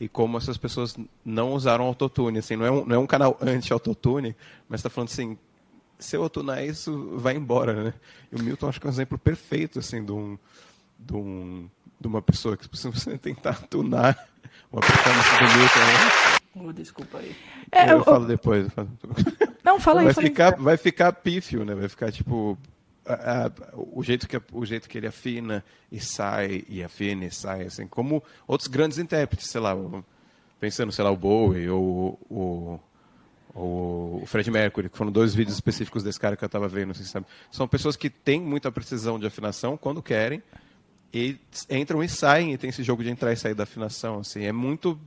[0.00, 3.38] E como essas pessoas não usaram autotune, assim, não é um, não é um canal
[3.40, 4.34] anti-autotune,
[4.68, 5.38] mas está falando assim,
[5.98, 7.94] se eu tunar isso, vai embora, né?
[8.32, 10.36] E o Milton acho que é um exemplo perfeito, assim, de, um,
[10.98, 11.68] de, um,
[12.00, 14.18] de uma pessoa que você tentar tunar
[14.72, 16.68] uma performance do Milton, né?
[16.68, 17.36] Oh, desculpa aí.
[17.70, 18.64] É, eu, eu- falo depois.
[18.64, 18.90] eu falo-
[19.64, 20.30] não, fala aí, vai, fala aí.
[20.30, 21.74] ficar, vai ficar pífio, né?
[21.74, 22.58] Vai ficar, tipo,
[23.06, 27.30] a- a- o, jeito que, o jeito que ele afina e sai, e afina e
[27.30, 29.76] sai, assim, como outros grandes intérpretes, sei lá,
[30.60, 32.80] pensando, sei lá, o Bowie ou o...
[33.54, 37.04] O Fred Mercury, que foram dois vídeos específicos desse cara que eu estava vendo, assim,
[37.04, 37.26] sabe?
[37.50, 40.42] São pessoas que têm muita precisão de afinação quando querem
[41.12, 41.36] e
[41.68, 44.44] entram e saem e tem esse jogo de entrar e sair da afinação, assim.
[44.44, 44.98] É muito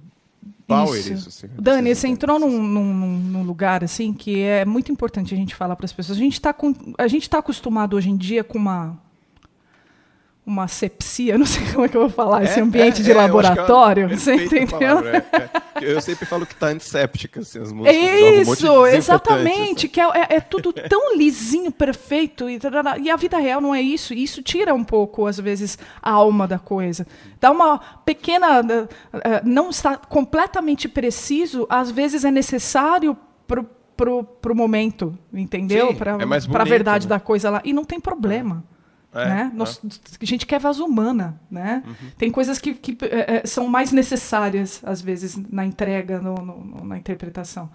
[0.67, 1.13] power isso.
[1.13, 1.29] Isso.
[1.29, 1.47] assim.
[1.59, 5.55] Dani, Vocês você entrou num, num- num- lugar assim que é muito importante a gente
[5.55, 6.17] falar para as pessoas.
[6.17, 6.53] A gente está
[7.29, 8.97] tá acostumado hoje em dia com uma
[10.45, 13.11] uma sepsia, não sei como é que eu vou falar, esse É, ambiente é, de
[13.11, 14.95] é, eu é laboratório, você perfeita entendeu?
[14.97, 15.93] palavra, é, é.
[15.93, 17.95] Eu sempre falo que tá antisséptica, assim, as músicas.
[17.95, 22.59] Jogam um de isso, exatamente, que é, tudo tão lisinho, perfeito, e,
[23.01, 26.11] e a vida real não é isso, e isso tira um pouco, às vezes, a
[26.11, 27.07] alma da coisa.
[27.41, 28.87] Dá uma pequena, eh,
[29.23, 35.93] eh, não está completamente preciso, às vezes é necessário pro, pro, pro momento, entendeu?
[35.95, 37.09] Para é a verdade né?
[37.09, 38.63] da coisa lá, e não tem problema.
[39.15, 39.51] É, né?
[39.53, 39.57] é.
[39.57, 39.81] Nós-
[40.21, 41.81] a gente quer voz humana, né?
[41.85, 41.93] Uhum.
[42.17, 46.83] Tem coisas que, que, eh, eh, são mais necessárias, às vezes, na entrega, no- no-
[46.85, 47.69] na interpretação.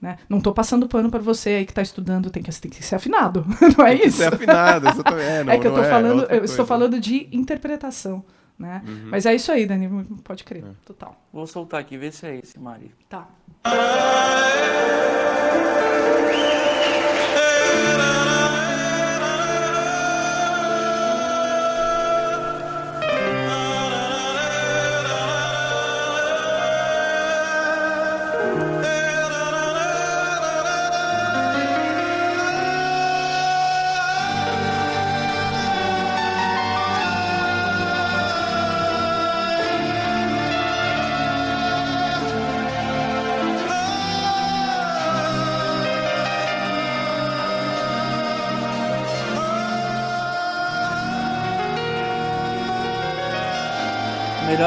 [0.00, 0.16] Né?
[0.30, 2.94] Não estou passando pano para você aí que está estudando, tem que, tem que ser
[2.96, 3.44] afinado,
[3.78, 4.16] não é Tem que isso?
[4.18, 5.22] ser afinado, exatamente.
[5.28, 8.24] É, não- é que eu falando, eu estou falando de interpretação,
[8.58, 8.82] né?
[8.86, 9.08] Uhum.
[9.10, 9.88] Mas é isso aí, Dani,
[10.24, 10.68] pode crer, É.
[10.86, 11.14] total.
[11.30, 12.90] Vou soltar aqui, vê se é esse, Mari.
[13.10, 13.28] Tá.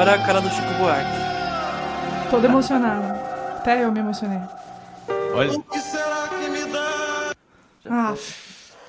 [0.03, 2.29] Melhor a cara do Chico Buarque.
[2.29, 3.05] Todo emocionado.
[3.55, 4.39] Até eu me emocionei.
[5.33, 5.51] Olha,
[7.89, 8.13] Ah,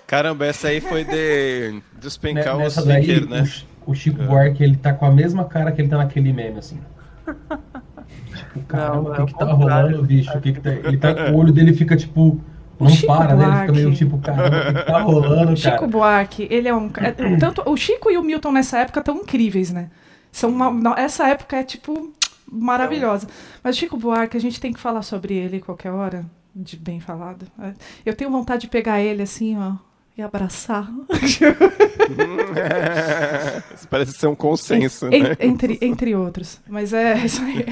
[0.08, 3.42] Caramba, essa aí foi de despencar o daí, né?
[3.42, 6.32] o Chi- o Chico Buarque, ele tá com a mesma cara que ele tá naquele
[6.32, 6.80] meme, assim.
[8.34, 9.88] Tipo, caramba, o é que o que tá contrário.
[9.90, 10.36] rolando, bicho?
[10.36, 10.70] O que que tá...
[10.70, 12.40] Ele tá com o olho dele fica, tipo,
[12.78, 13.44] O não Chico para, né?
[13.44, 13.72] Ele fica Buarque.
[13.72, 15.86] meio tipo, caramba, o que que tá rolando, Chico cara?
[15.86, 16.90] Buarque, ele é um.
[16.96, 19.90] é- tanto o Chico e o Milton nessa época estão incríveis, né?
[20.34, 22.12] São uma- não, essa época é tipo
[22.50, 23.28] maravilhosa.
[23.62, 27.46] Mas Chico Buarque, a gente tem que falar sobre ele qualquer hora, de bem falado.
[27.60, 27.72] É,
[28.04, 29.74] Eu tenho vontade de pegar ele assim, ó,
[30.18, 30.90] e abraçar.
[33.74, 35.36] Isso parece ser um consenso, En- né?
[35.40, 36.60] entre, entre outros.
[36.68, 37.64] Mas é isso aí.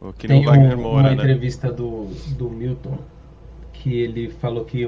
[0.00, 1.12] O que Tem um- Moura, uma né?
[1.12, 2.98] entrevista do, do Milton
[3.72, 4.86] que ele falou que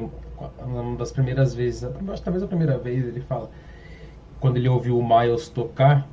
[0.67, 3.51] uma das primeiras vezes, acho que talvez a primeira vez, ele fala,
[4.41, 6.07] quando ele ouviu o Miles tocar,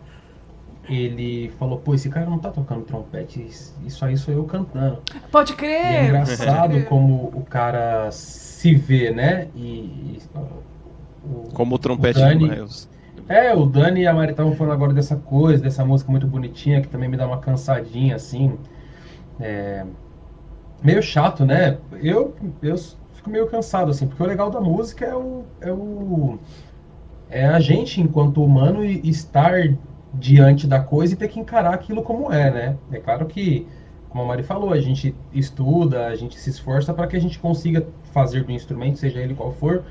[0.89, 3.41] ele falou, pô, esse cara não tá tocando trompete,
[3.85, 5.01] isso aí sou eu cantando.
[5.31, 6.05] Pode E é crer.
[6.05, 9.47] engraçado como o cara se vê, né?
[9.55, 10.19] E, e,
[11.23, 12.89] o- Como o trompete o Dani, do Miles.
[13.27, 16.81] É, o Dani e a Mari estavam falando agora dessa coisa, dessa música muito bonitinha,
[16.81, 18.57] que também me dá uma cansadinha, assim.
[19.39, 19.85] É,
[20.83, 21.77] Meio chato, né?
[22.01, 22.75] Eu, eu
[23.13, 25.43] fico meio cansado, assim, porque o legal da música é o.
[25.61, 26.39] É, o,
[27.29, 29.77] é a gente, enquanto humano, estar
[30.13, 32.77] diante da coisa e ter que encarar aquilo como é, né?
[32.91, 33.67] É claro que,
[34.09, 37.39] como a Mari falou, a gente estuda, a gente se esforça para que a gente
[37.39, 39.83] consiga fazer do instrumento, seja ele qual for,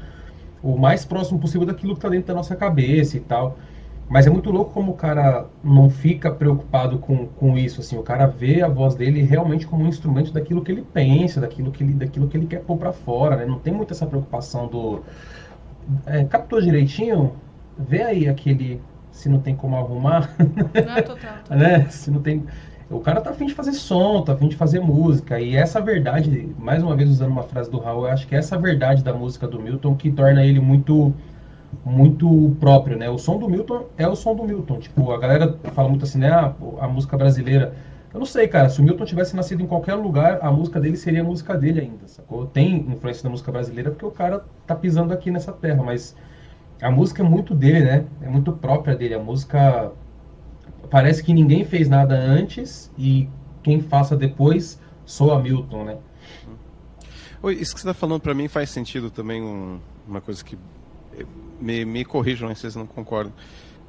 [0.62, 3.56] o mais próximo possível daquilo que está dentro da nossa cabeça e tal.
[4.10, 8.02] Mas é muito louco como o cara não fica preocupado com, com isso, assim, o
[8.02, 11.84] cara vê a voz dele realmente como um instrumento daquilo que ele pensa, daquilo que
[11.84, 13.46] ele, daquilo que ele quer pôr para fora, né?
[13.46, 15.04] Não tem muito essa preocupação do...
[16.06, 17.34] É, captou direitinho?
[17.78, 18.82] Vê aí aquele...
[19.20, 21.58] Se não tem como arrumar, Não, total, total.
[21.58, 21.86] né?
[21.90, 22.44] Se não tem...
[22.90, 25.38] O cara tá afim de fazer som, tá afim de fazer música.
[25.38, 28.38] E essa verdade, mais uma vez usando uma frase do Raul, eu acho que é
[28.38, 31.12] essa verdade da música do Milton que torna ele muito
[31.84, 33.08] muito próprio, né?
[33.08, 34.78] O som do Milton é o som do Milton.
[34.80, 36.30] Tipo, a galera fala muito assim, né?
[36.30, 37.74] Ah, a música brasileira.
[38.12, 38.68] Eu não sei, cara.
[38.68, 41.80] Se o Milton tivesse nascido em qualquer lugar, a música dele seria a música dele
[41.80, 42.46] ainda, sacou?
[42.46, 46.16] Tem influência da música brasileira porque o cara tá pisando aqui nessa terra, mas
[46.80, 48.04] a música é muito dele, né?
[48.22, 49.14] É muito própria dele.
[49.14, 49.92] A música
[50.90, 53.28] parece que ninguém fez nada antes e
[53.62, 55.98] quem faça depois soa Milton, né?
[57.42, 60.58] Oi, isso que você está falando para mim faz sentido também, um- uma coisa que
[61.16, 61.24] eh,
[61.60, 63.32] me, me corrijam se vocês não concordam.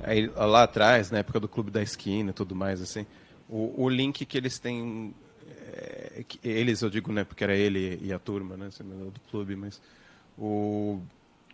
[0.03, 3.05] Aí, lá atrás, na época do Clube da Esquina e tudo mais, assim,
[3.49, 5.13] o, o link que eles têm,
[5.73, 9.13] eh, que- eles eu digo, né, porque era ele e a turma, né, assim, do
[9.29, 9.81] clube, mas
[10.37, 10.99] o,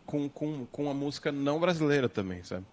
[0.08, 2.65] com, com, com a música não brasileira também, sabe?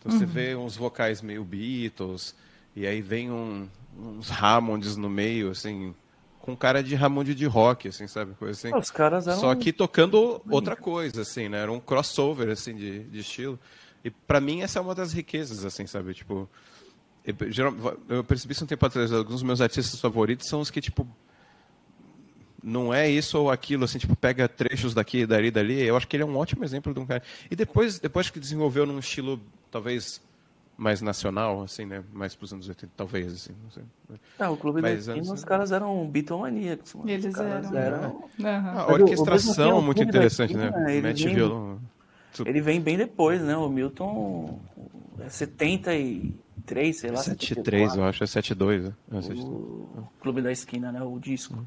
[0.00, 2.34] Então você vê uns vocais meio Beatles,
[2.74, 5.94] e aí vem um- uns Rammonds no meio, assim,
[6.40, 8.32] com cara de Rammond de rock, assim, sabe?
[8.34, 8.74] Coisa assim.
[8.76, 9.38] Os caras eram...
[9.38, 11.58] Só que tocando outra coisa, assim, né?
[11.58, 13.58] Era um crossover, assim, de, de estilo.
[14.02, 16.14] E pra mim essa é uma das riquezas, assim, sabe?
[16.14, 16.48] Tipo,
[17.22, 17.34] eu,
[18.08, 21.06] eu percebi isso um tempo atrás, alguns dos meus artistas favoritos são os que, tipo,
[22.62, 25.80] não é isso ou aquilo, assim, tipo, pega trechos daqui, dali, dali.
[25.82, 27.22] Eu acho que ele é um ótimo exemplo de um cara.
[27.50, 30.20] E depois, depois que desenvolveu num estilo talvez
[30.76, 32.02] mais nacional, assim, né?
[32.12, 33.82] Mais pros anos 80, talvez, assim, não sei.
[34.38, 37.10] É, o Clube da Mas Esquina, antes- os caras eram bitomaníacos, mano.
[37.10, 38.24] Eles caras eram.
[38.42, 38.78] Ah, Aham.
[38.80, 40.68] a orquestração tempo, muito interessante, né?
[40.68, 41.78] Esquina, ele Mete vem- violão.
[42.46, 43.56] Ele vem bem depois, né?
[43.56, 44.58] O Milton
[45.18, 47.18] é 73, sei lá.
[47.22, 48.84] 7-3, eu acho, é 7-2.
[48.84, 48.92] né?
[49.12, 49.38] É, 7-2.
[49.44, 51.02] o Clube da Esquina, né?
[51.02, 51.66] O disco.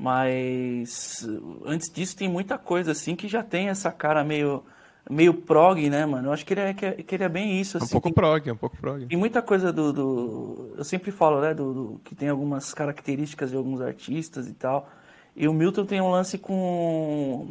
[0.00, 1.26] Mas
[1.66, 4.62] antes disso tem muita coisa assim que já tem essa cara meio
[5.10, 6.28] meio prog, né, mano?
[6.28, 7.92] Eu acho que ele é, que é, ele é bem isso, É um assim.
[7.92, 9.06] pouco tem, prog, é um pouco prog.
[9.06, 13.50] tem muita coisa do, do- eu sempre falo, né, do, do- que tem algumas características
[13.50, 14.88] de alguns artistas e tal.
[15.34, 17.48] E o Milton tem um lance com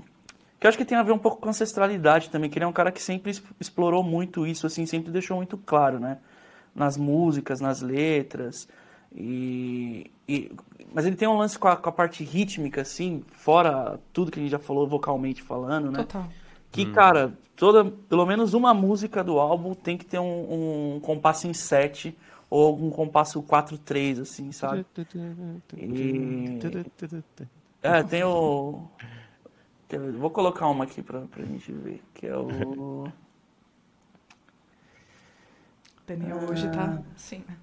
[0.60, 2.68] que eu acho que tem a ver um pouco com ancestralidade também, que ele é
[2.68, 6.18] um cara que sempre explorou muito isso, assim, sempre deixou muito claro, né?
[6.76, 8.68] Nas músicas, nas letras.
[9.16, 10.52] E, e-
[10.94, 14.40] mas ele tem um lance com a, com a parte rítmica, assim, fora tudo que
[14.40, 16.00] a gente já falou vocalmente falando, né?
[16.00, 16.28] Total.
[16.72, 21.48] Que, cara, toda, pelo menos uma música do álbum tem que ter um, um compasso
[21.48, 22.16] em 7
[22.50, 24.86] ou algum compasso 4-3, assim, sabe?
[25.78, 26.60] E...
[27.82, 28.84] É, tem o.
[30.20, 33.08] Vou colocar uma aqui pra, pra gente ver, que é o.
[36.06, 36.72] Daniel hoje Ah.
[36.72, 37.44] tá assim.
[37.48, 37.58] né?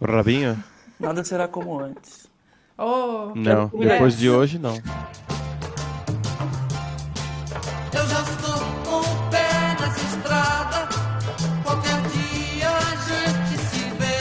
[0.00, 0.62] O Rabinho?
[0.98, 2.28] Nada será como antes.
[2.76, 3.88] Oh, Não, comer.
[3.88, 4.74] depois de hoje, não.
[7.92, 10.88] Eu já estou com o pé nessa estrada.
[11.64, 14.18] Qualquer dia a gente se vê.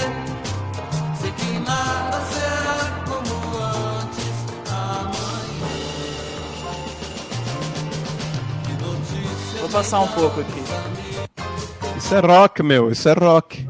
[1.21, 4.35] Sei que nada será como antes
[4.71, 5.41] amanhã.
[8.65, 10.63] Que notícia Vou passar um pouco aqui.
[11.97, 13.67] Isso é rock, meu, isso é rock.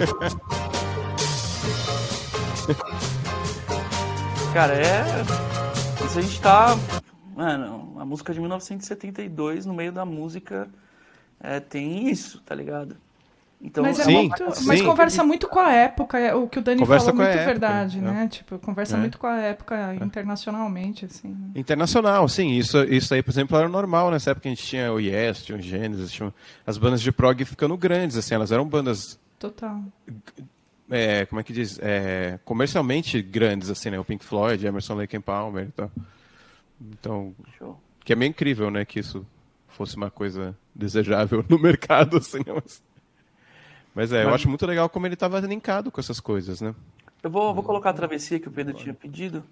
[4.52, 5.04] cara, é.
[6.04, 6.76] Isso a gente tá.
[7.36, 10.68] Mano, a música de 1972, no meio da música,
[11.40, 12.96] é, tem isso, tá ligado?
[13.62, 14.86] Então, mas, é Sim, muito, mas sim.
[14.86, 16.18] conversa muito com a época.
[16.18, 18.00] é, O que o Dani Conversa falou com é a muito época, verdade, é.
[18.00, 18.26] né?
[18.28, 19.00] Tipo, conversa É.
[19.00, 21.28] muito com a época internacionalmente, assim.
[21.28, 21.50] né?
[21.54, 22.52] Internacional, sim.
[22.52, 25.44] Isso, isso aí, por exemplo, era normal nessa época que a gente tinha o Yes,
[25.44, 26.32] tinha o Genesis, tinha
[26.66, 29.82] as bandas de prog ficando grandes, assim, elas eram bandas, Total.
[30.90, 33.98] é, como é que diz, é, comercialmente grandes, assim, né?
[33.98, 35.90] O Pink Floyd, Emerson, Lake and Palmer e tal.
[36.78, 37.80] Então, Show.
[38.04, 39.26] que é meio incrível, né, que isso
[39.68, 42.52] fosse uma coisa desejável no mercado, assim, né?
[42.54, 42.82] mas...
[43.92, 46.72] Mas é, eu acho muito legal como ele estava linkado com essas coisas, né?
[47.22, 49.42] Eu vou, vou colocar a travessia que o Pedro tinha pedido,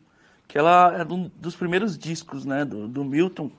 [0.46, 3.50] que ela é um dos primeiros discos, né, do, do Milton.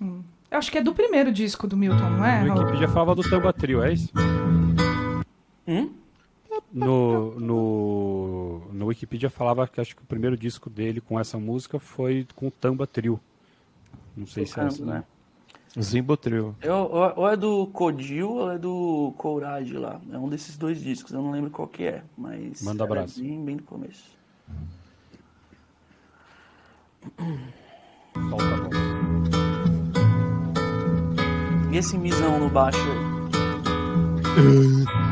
[0.00, 2.40] Eu acho que é do primeiro disco do Milton, não é?
[2.40, 2.60] No Raul?
[2.60, 4.10] Wikipedia falava do Tamba Trio, é isso?
[5.66, 5.90] Hum?
[6.72, 11.78] No, no, no Wikipedia falava que acho que o primeiro disco dele com essa música
[11.78, 13.18] foi com o Tamba Trio.
[14.16, 14.94] Não sei se é essa, né?
[14.94, 15.04] né?
[15.80, 16.54] Zimbotril.
[16.60, 20.00] Eu, ou, ou é do Codil ou é do Courage lá.
[20.12, 23.22] É um desses dois discos, eu não lembro qual que é, mas Manda abraço.
[23.22, 24.04] bem, bem do começo.
[28.28, 28.76] Solta a voz.
[31.72, 35.11] E esse misão no baixo aí?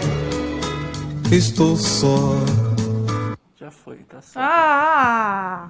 [1.31, 2.35] Estou só.
[3.55, 4.37] Já foi, tá certo.
[4.37, 5.69] Ah!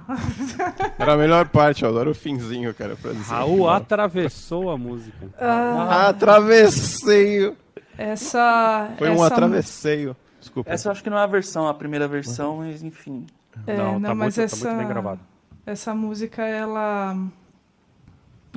[0.98, 3.30] Era a melhor parte, eu adoro o finzinho, cara, pra dizer.
[3.32, 5.28] Raul atravessou a música.
[5.38, 7.56] Ah, Atravesseio.
[7.96, 8.92] essa.
[8.98, 10.16] Foi um essa, atravesseio.
[10.40, 10.70] Desculpa.
[10.70, 13.26] Essa eu acho que não é a versão, a primeira versão, mas enfim.
[13.66, 15.20] É, não, não, tá, mas muito, essa, tá muito bem gravado.
[15.64, 17.16] essa música, ela.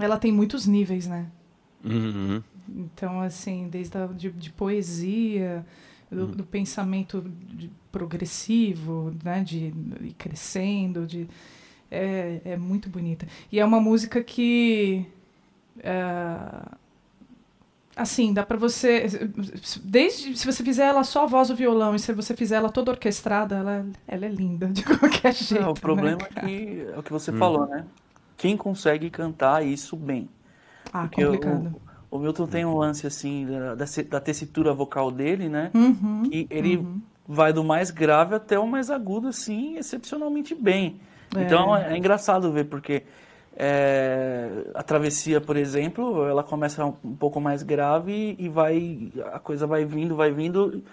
[0.01, 1.28] Ela tem muitos níveis, né?
[1.84, 2.41] Uhum.
[2.68, 5.64] Então, assim, desde a, de, de poesia,
[6.12, 11.28] do, do pensamento de- progressivo, né, de ir crescendo, de
[11.91, 13.28] é, é muito bonita.
[13.51, 15.06] E é uma música que
[15.80, 16.76] é,
[17.95, 19.08] Assim, dá pra você.
[19.82, 22.70] Desde se você fizer ela só a voz do violão e se você fizer ela
[22.70, 25.64] toda orquestrada, ela, ela é linda de qualquer jeito.
[25.64, 27.86] É, o problema né, é que é o que você falou, né?
[28.38, 30.30] Quem consegue cantar isso bem?
[30.91, 31.78] Ah, Porque complicado.
[31.78, 31.80] o
[32.20, 33.76] Milton tem um lance assim da,
[34.09, 35.72] da, tessitura vocal dele, né?
[35.74, 36.24] Uhum.
[36.30, 36.86] que ele
[37.28, 40.99] vai do mais grave até o mais agudo, assim, excepcionalmente bem.
[41.36, 41.41] É.
[41.41, 43.03] Então é, é engraçado ver, porque
[43.57, 49.39] é, a travessia, por exemplo, ela começa um, um pouco mais grave e vai, a
[49.39, 50.84] coisa vai vindo, vai vindo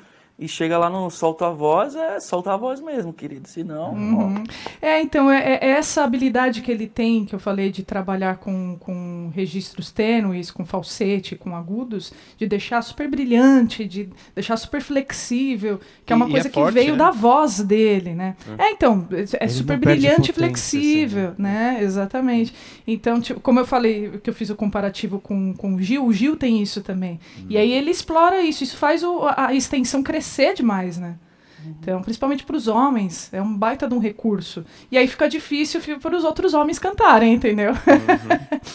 [0.45, 3.49] e chega lá no solta a voz, é solta a voz mesmo, querido.
[3.49, 4.45] Senão, Uhum.
[4.81, 8.77] É, então, é, é essa habilidade que ele tem, que eu falei, de trabalhar com,
[8.81, 15.79] com registros tênues, com falsete, com agudos, de deixar super brilhante, de deixar super flexível,
[16.07, 16.99] que é uma e coisa é que forte, veio né?
[16.99, 18.37] da voz dele, né?
[18.59, 21.79] É, então, é Ele super brilhante e potência, flexível, assim, né?
[21.83, 22.55] Exatamente.
[22.87, 26.13] Então, tipo, como eu falei, que eu fiz o comparativo com, com o Gil, o
[26.13, 27.21] Gil tem isso também.
[27.49, 31.17] E aí ele explora isso, isso faz o- a a extensão crescer demais, né?
[31.65, 34.65] Então, principalmente para os homens, é um baita de um recurso.
[34.91, 37.73] E aí fica difícil para os outros homens cantarem, entendeu?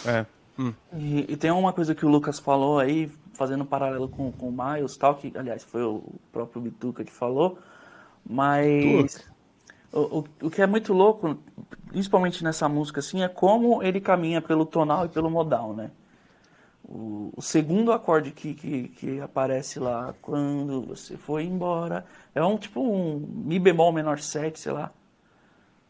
[0.06, 0.26] É.
[0.98, 4.50] E, e tem uma coisa que o Lucas falou aí, fazendo um paralelo com, com
[4.50, 7.60] o Miles, tal, que aliás foi o próprio Bituca que falou,
[8.28, 9.24] mas
[9.94, 11.38] o, o, o que é muito louco,
[11.90, 15.92] principalmente nessa música, assim, é como ele caminha pelo tonal e pelo modal, né?
[16.88, 22.58] O, o segundo acorde que, que, que aparece lá, quando você foi embora, é um
[22.58, 24.92] tipo um Mi bemol menor 7, sei lá,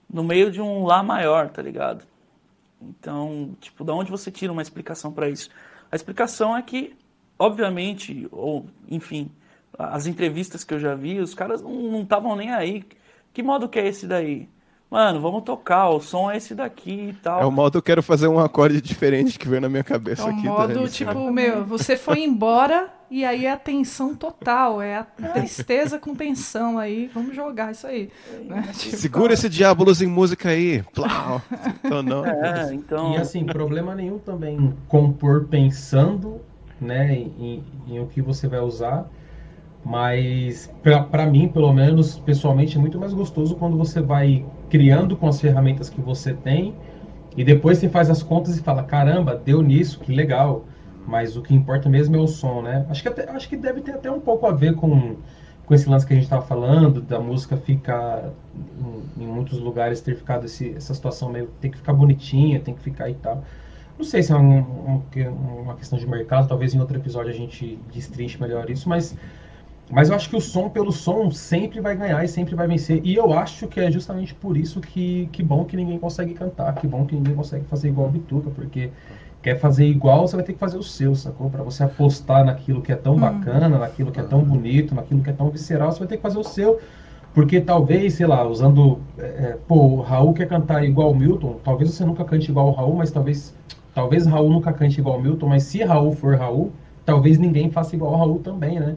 [0.09, 2.03] no meio de um Lá maior, tá ligado?
[2.81, 5.49] Então, tipo, da onde você tira uma explicação para isso?
[5.91, 6.95] A explicação é que,
[7.37, 9.31] obviamente, ou enfim,
[9.77, 12.83] as entrevistas que eu já vi, os caras não estavam nem aí.
[13.33, 14.49] Que modo que é esse daí?
[14.89, 17.41] Mano, vamos tocar, o som é esse daqui e tal.
[17.41, 20.23] É o modo eu quero fazer um acorde diferente que veio na minha É cabeça
[20.25, 20.47] um aqui.
[20.47, 20.93] modo, dane-se.
[20.95, 26.15] tipo, meu, você foi embora e aí é a tensão total, é a tristeza com
[26.15, 28.09] tensão aí, vamos jogar isso aí.
[28.45, 28.63] né?
[28.77, 30.81] Tipo, Segura esse diabolos em música aí.
[30.93, 31.41] Plau.
[31.83, 32.25] Então não.
[32.25, 33.13] É, então.
[33.13, 36.39] E assim, problema nenhum também compor pensando,
[36.79, 39.05] né, em, em o que você vai usar.
[39.83, 45.27] Mas pra mim, pelo menos, pessoalmente, é muito mais gostoso quando você vai criando com
[45.27, 46.77] as ferramentas que você tem
[47.35, 50.67] e depois você faz as contas e fala, caramba, deu nisso, que legal.
[51.05, 52.85] Mas o que importa mesmo é o som, né?
[52.89, 55.17] Acho que, até, acho que deve ter até um pouco a ver com,
[55.65, 60.01] com esse lance que a gente estava falando, da música ficar em, em muitos lugares
[60.01, 63.43] ter ficado esse, essa situação meio tem que ficar bonitinha, tem que ficar e tal.
[63.97, 67.35] Não sei se é um- um- uma questão de mercado, talvez em outro episódio a
[67.35, 69.15] gente destrinche melhor isso, mas,
[69.89, 72.99] mas eu acho que o som pelo som sempre vai ganhar e sempre vai vencer.
[73.03, 76.75] E eu acho que é justamente por isso que, que bom que ninguém consegue cantar,
[76.75, 78.91] que bom que ninguém consegue fazer igual a Bituca, porque
[79.41, 81.49] quer fazer igual, você vai ter que fazer o seu, sacou?
[81.49, 85.29] Para você apostar naquilo que é tão bacana, naquilo que é tão bonito, naquilo que
[85.29, 86.79] é tão visceral, você vai ter que fazer o seu.
[87.33, 88.99] Porque talvez, sei lá, usando.
[89.17, 92.67] é, é, pô, o Raul quer cantar igual o Milton, talvez você nunca cante igual
[92.67, 93.55] o Raul, mas talvez.
[93.93, 96.71] Talvez Raul nunca cante igual o Milton, mas se Raul for Raul,
[97.05, 98.95] talvez ninguém faça igual o Raul também, né?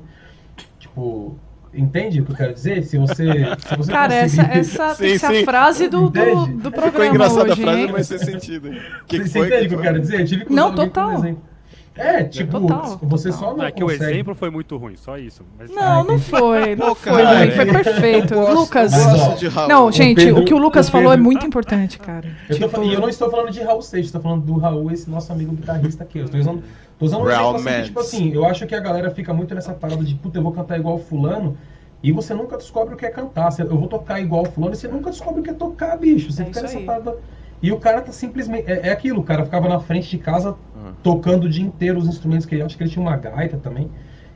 [0.81, 1.39] Tipo,
[1.72, 2.83] entende o que eu quero dizer?
[2.83, 3.24] Se você.
[3.68, 5.45] Se você Cara, essa, conseguir- essa tem que Sim, ser a sim.
[5.45, 7.89] frase do, do, do Ficou programa engraçada hoje, a frase, hein?
[7.93, 8.70] mas fez sentido.
[9.07, 9.47] Que, que Você foi?
[9.47, 10.20] entende o que eu quero dizer?
[10.20, 11.22] Eu tive que Não, total.
[12.01, 12.16] Exemplo.
[12.18, 13.48] É, tipo, Total, você total.
[13.51, 14.05] só não É que o consegue...
[14.05, 15.42] exemplo foi muito ruim, só isso.
[15.59, 15.70] Mas...
[15.70, 18.34] Não, não foi, não Pô, foi, cara, Luiz, foi perfeito.
[18.40, 18.92] Lucas,
[19.68, 22.28] não, gente, Pedro- o que o Lucas o falou é muito importante, cara.
[22.48, 24.90] Eu, Tipo, falando- e eu não estou falando de Raul Seixas, estou falando do Raul,
[24.90, 26.18] esse nosso amigo guitarrista aqui.
[26.18, 26.62] Eu estou usando,
[26.98, 29.72] tô usando um exemplo assim, tipo assim, eu acho que a galera fica muito nessa
[29.72, 31.57] parada de, puta, eu vou cantar igual o fulano,
[32.03, 33.51] e você nunca descobre o que é cantar.
[33.59, 36.32] Eu vou tocar igual o fulano, e você nunca descobre o que é tocar, bicho.
[36.32, 36.84] Você É fica isso nessa aí.
[36.84, 37.14] parada...
[37.62, 38.70] E o cara tá simplesmente...
[38.70, 40.94] É, é aquilo, o cara ficava na frente de casa Uhum.
[41.02, 42.62] tocando o dia inteiro os instrumentos que ele...
[42.62, 43.90] Acho que ele tinha uma gaita também.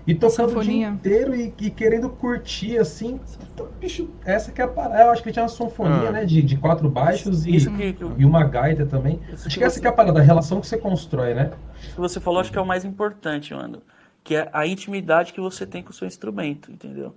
[0.07, 3.19] E tocando o dia inteiro e, e querendo curtir, assim.
[3.55, 5.01] Então, bicho, essa que é a parada.
[5.05, 6.13] Eu acho que ele tinha uma sinfonia, Ah.
[6.13, 6.25] né?
[6.27, 9.19] De, de quatro baixos e, Isso que, e uma gaita também.
[9.33, 11.33] Isso Acho que que essa você- que é a parada, a relação que você constrói,
[11.33, 11.53] né?
[11.95, 13.81] que você falou, acho que é o mais importante, mano.
[14.23, 17.15] Que é a intimidade que você tem com o seu instrumento, entendeu?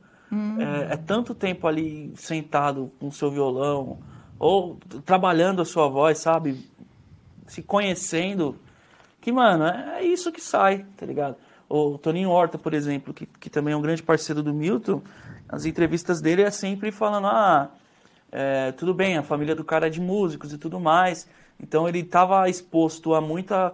[0.90, 3.98] É, é tanto tempo ali sentado com o seu violão,
[4.40, 6.64] ou trabalhando a sua voz, sabe?
[7.48, 8.58] Se conhecendo,
[9.22, 11.36] que, mano, é, é isso que sai, tá ligado?
[11.70, 15.02] O Toninho Horta, por exemplo, que, que também é um grande parceiro do Milton,
[15.50, 17.70] as entrevistas dele é sempre falando, ah,
[18.32, 21.28] é, tudo bem, a família do cara é de músicos e tudo mais,
[21.62, 23.74] então ele estava exposto a muita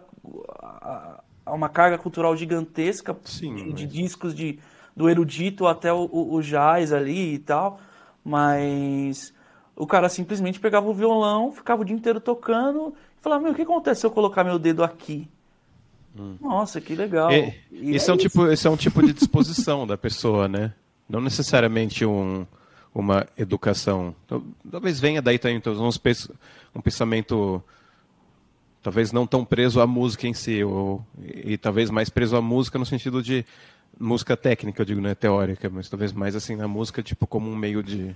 [0.59, 4.59] a, a uma carga cultural gigantesca Sim, de, de mas- discos de
[4.95, 7.79] do erudito até o, o, o jazz ali e tal,
[8.23, 9.33] mas
[9.75, 13.55] o cara simplesmente pegava o violão, ficava o dia inteiro tocando e falava, meu, o
[13.55, 15.27] que acontece se eu colocar meu dedo aqui?
[16.39, 17.31] Nossa, que legal.
[17.31, 18.29] E- E isso, é um isso.
[18.29, 20.73] tipo, isso é um tipo de disposição da pessoa, né?
[21.09, 22.45] Não necessariamente um,
[22.93, 24.13] uma educação.
[24.25, 26.29] Então, talvez venha daí também então, uns pens-
[26.75, 27.63] um pensamento
[28.81, 32.77] talvez não tão preso à música em si, ou, e, talvez mais preso à música
[32.77, 33.45] no sentido de
[33.99, 37.49] música técnica, eu digo, não é teórica, mas talvez mais assim na música tipo como
[37.49, 38.13] um meio de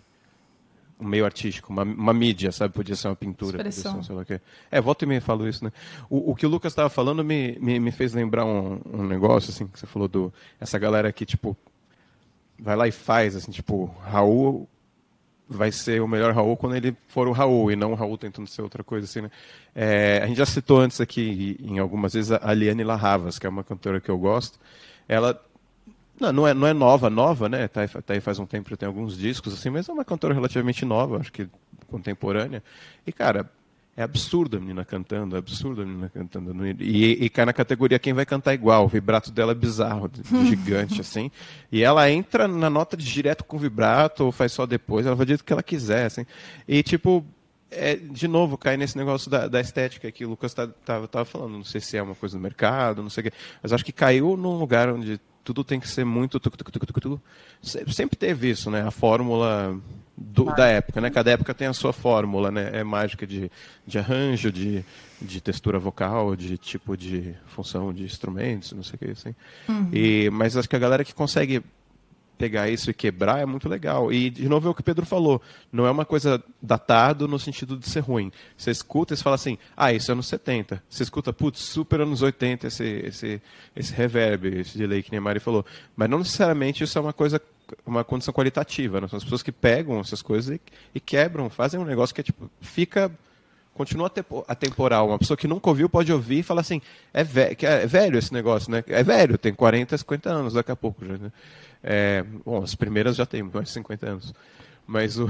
[0.99, 2.73] um meio artístico, uma, uma mídia, sabe?
[2.73, 3.99] Podia ser uma pintura, podia ser Expressão.
[3.99, 4.41] um sei lá o quê.
[4.71, 5.71] É, volta e meia falo isso, né?
[6.09, 9.51] O, o que o Lucas estava falando me, me, me fez lembrar um, um negócio,
[9.51, 10.33] assim, que você falou do...
[10.59, 11.55] Essa galera que, tipo,
[12.59, 14.67] vai lá e faz, assim, tipo, Raul
[15.49, 18.47] vai ser o melhor Raul quando ele for o Raul, e não o Raul tentando
[18.47, 19.31] ser outra coisa, assim, né?
[19.73, 23.49] É, a gente já citou antes aqui, em algumas vezes, a Liane Larravas, que é
[23.49, 24.59] uma cantora que eu gosto.
[25.07, 25.41] Ela
[26.19, 27.67] não, não é, não é nova, nova, né?
[27.67, 30.33] Tá, aí- tá aí faz um tempo, tem alguns discos, assim, mas é uma cantora
[30.33, 31.47] relativamente nova, acho que
[31.87, 32.63] contemporânea.
[33.05, 33.49] E, cara,
[33.95, 36.53] é absurdo a menina cantando, é absurdo a menina cantando.
[36.67, 38.85] E, e cai na categoria quem vai cantar igual.
[38.85, 40.09] O vibrato dela é bizarro,
[40.47, 41.31] gigante, assim.
[41.71, 45.25] E ela entra na nota de direto com vibrato, ou faz só depois, ela vai
[45.25, 46.25] do jeito que ela quiser, assim.
[46.67, 47.25] E, tipo,
[47.71, 51.25] é, de novo, cai nesse negócio da, da estética que o Lucas tá, tava, tava
[51.25, 51.53] falando.
[51.53, 53.37] Não sei se é uma coisa do mercado, não sei o quê.
[53.63, 56.39] Mas acho que caiu num lugar onde tudo tem que ser muito.
[56.41, 57.21] tuc, tuc, tuc, tuc, tuc.
[57.61, 58.81] Se- Sempre teve isso, né?
[58.85, 59.79] A fórmula
[60.17, 61.09] do- da época, né?
[61.09, 62.71] Cada época tem a sua fórmula, né?
[62.73, 63.49] É mágica de,
[63.85, 64.83] de arranjo, de,
[65.21, 69.33] de textura vocal, de tipo de função de instrumentos, não sei o que assim.
[69.93, 71.61] E, mas acho que a galera que consegue
[72.37, 74.11] pegar isso e quebrar é muito legal.
[74.11, 75.41] E, de novo, é o que o Pedro falou.
[75.71, 78.31] Não é uma coisa datado no sentido de ser ruim.
[78.55, 80.81] Você escuta e fala assim, ah, isso é anos 70.
[80.89, 83.41] Você escuta, putz, super anos 80 esse, esse,
[83.75, 85.65] esse reverb, esse delay que nem a Mari falou.
[85.95, 87.41] Mas não necessariamente isso é uma coisa,
[87.85, 89.01] uma condição qualitativa.
[89.01, 89.07] Né?
[89.07, 90.61] São as pessoas que pegam essas coisas e,
[90.93, 93.11] e quebram, fazem um negócio que é tipo, fica
[93.77, 95.07] continua atempo- atemporal.
[95.07, 96.81] Uma pessoa que nunca ouviu pode ouvir e falar assim,
[97.13, 98.83] é, ve é velho esse negócio, né?
[98.87, 101.31] É velho, tem 40, 50 anos daqui a pouco já, né?
[101.83, 104.33] É, bom, as primeiras já tem mais de 50 anos.
[104.85, 105.27] Mas o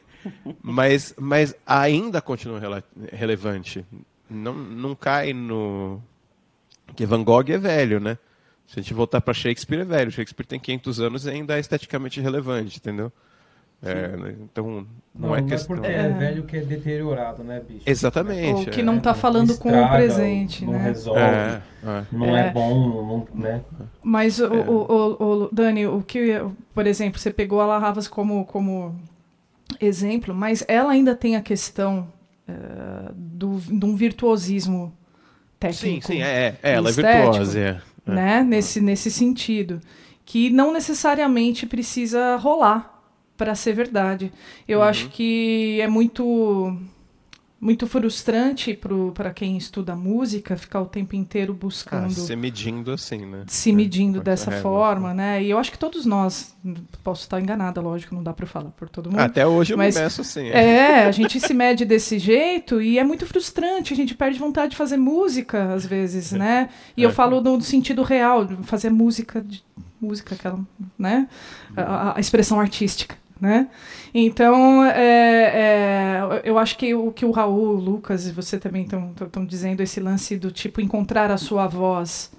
[0.62, 3.84] mas, mas ainda continua rela- relevante.
[4.28, 6.02] Não, não cai no
[6.94, 8.18] que Van Gogh é velho, né?
[8.66, 10.10] Se a gente voltar para Shakespeare é velho.
[10.10, 13.12] Shakespeare tem 500 anos e ainda é esteticamente relevante, entendeu?
[13.82, 14.34] É, né?
[14.42, 15.76] então não, Não, é não é questão.
[15.76, 17.82] porque é velho que é deteriorado, né, bicho?
[17.86, 18.54] Exatamente.
[18.54, 18.82] Ou que é.
[18.82, 20.78] não está falando com o Estraga, presente, não né?
[20.82, 22.02] resolve, É, é.
[22.10, 22.50] não é, É.
[22.50, 23.60] bom, não, né?
[24.02, 26.40] Mas, o, o, o- o- Dani, o que,
[26.74, 28.98] por exemplo, você pegou a La Havas como, como
[29.80, 32.08] exemplo, mas ela ainda tem a questão
[32.48, 36.06] eh, do, de um virtuosismo Sim, técnico.
[36.06, 37.58] sim, é, é, ela é virtuosa.
[37.60, 37.80] É.
[38.06, 38.10] É.
[38.10, 38.42] né?
[38.42, 39.80] Nesse, nesse sentido.
[40.24, 42.95] Que não necessariamente precisa rolar
[43.36, 44.32] para ser verdade.
[44.66, 44.84] Eu Uhum.
[44.84, 46.76] acho que é muito
[47.58, 48.78] muito frustrante
[49.14, 53.44] para quem estuda música ficar o tempo inteiro Ah, buscando se medindo assim, né?
[53.46, 55.42] se É, medindo com dessa essa forma, né?
[55.42, 56.54] E eu acho que todos nós,
[57.02, 59.18] posso estar enganada, lógico, não dá para falar por todo mundo.
[59.20, 60.48] Até hoje eu Mas- me meço assim.
[60.48, 60.64] é.
[60.64, 64.72] É, a gente se mede desse jeito e é muito frustrante, a gente perde vontade
[64.72, 66.68] de fazer música às vezes, né?
[66.94, 67.12] E eu É.
[67.12, 69.64] falo no sentido real, de fazer música, de-
[69.98, 70.60] música aquela,
[70.98, 71.26] né?
[71.74, 73.68] A, a expressão artística, né?
[74.14, 78.82] Então, é, é, eu acho que o que o Raul, o Lucas e você também
[78.84, 82.32] estão dizendo esse lance do tipo encontrar a sua voz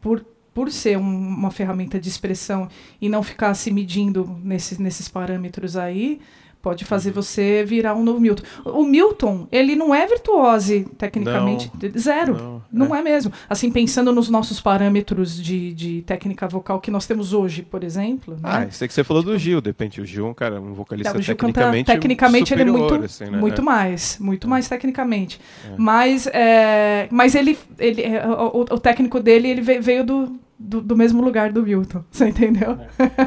[0.00, 0.24] por
[0.54, 2.66] por ser um- uma ferramenta de expressão
[3.00, 6.18] e não ficar se medindo nesses, nesses parâmetros aí,
[6.66, 8.42] pode fazer você virar um novo Milton.
[8.64, 12.34] O Milton, ele não é virtuose tecnicamente, zero.
[12.72, 13.02] Não, Não é.
[13.02, 13.32] mesmo.
[13.48, 18.36] Assim, pensando nos nossos parâmetros de, de técnica vocal que nós temos hoje, por exemplo.
[18.42, 18.68] Ah, né?
[18.68, 20.00] isso é que você falou do Gil, de repente.
[20.00, 22.66] O Gil é um cara, um vocalista Não, o Gil canta- tecnicamente tecnicamente ele é
[22.66, 23.38] superior, muito, assim, né?
[23.38, 23.64] muito É.
[23.64, 25.40] mais, muito mais tecnicamente.
[25.78, 30.80] Mas, é, mas ele, ele é, o, o técnico dele ele ve- veio do, do,
[30.80, 32.78] do mesmo lugar do Milton, você entendeu?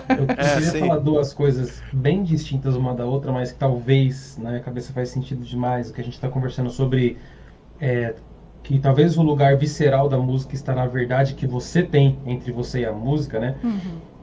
[0.09, 0.79] Eu, eu É, queria sim.
[0.79, 5.09] falar duas coisas bem distintas uma da outra, mas que talvez na minha cabeça faz
[5.09, 7.17] sentido demais o que a gente está conversando sobre
[7.79, 8.15] é,
[8.63, 12.81] que talvez o lugar visceral da música está na verdade que você tem entre você
[12.81, 13.55] e a música, né?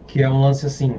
[0.06, 0.94] Que é um lance assim,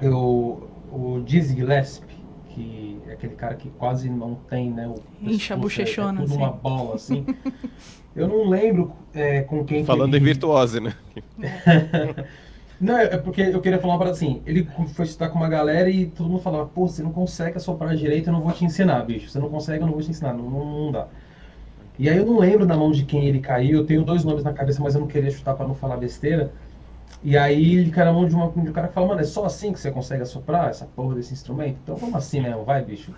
[0.00, 2.16] eu, o Dizzy Gillespie,
[2.50, 4.86] que é aquele cara que quase não tem, né?
[4.88, 6.36] O Incha a pescoço, é- bochechona, é tudo assim.
[6.38, 7.26] uma bola assim.
[8.16, 10.94] Eu não lembro é, com quem que Falando em ele- virtuose, né?
[12.80, 14.42] não, é porque eu queria falar uma parada assim.
[14.46, 17.94] Ele foi estudar com uma galera e todo mundo falava, pô, você não consegue assoprar
[17.94, 19.28] direito, eu não vou te ensinar, bicho.
[19.28, 20.32] Você não consegue, eu não vou te ensinar.
[20.34, 21.06] Não, não, não dá.
[21.98, 23.78] E aí eu não lembro da mão de quem ele caiu.
[23.80, 26.52] Eu tenho dois nomes na cabeça, mas eu não queria chutar pra não falar besteira.
[27.24, 29.24] E aí ele caiu na mão de, uma, de um cara que fala, mano, é
[29.24, 31.78] só assim que você consegue assoprar essa porra desse instrumento?
[31.82, 33.12] Então vamos assim mesmo, vai, bicho.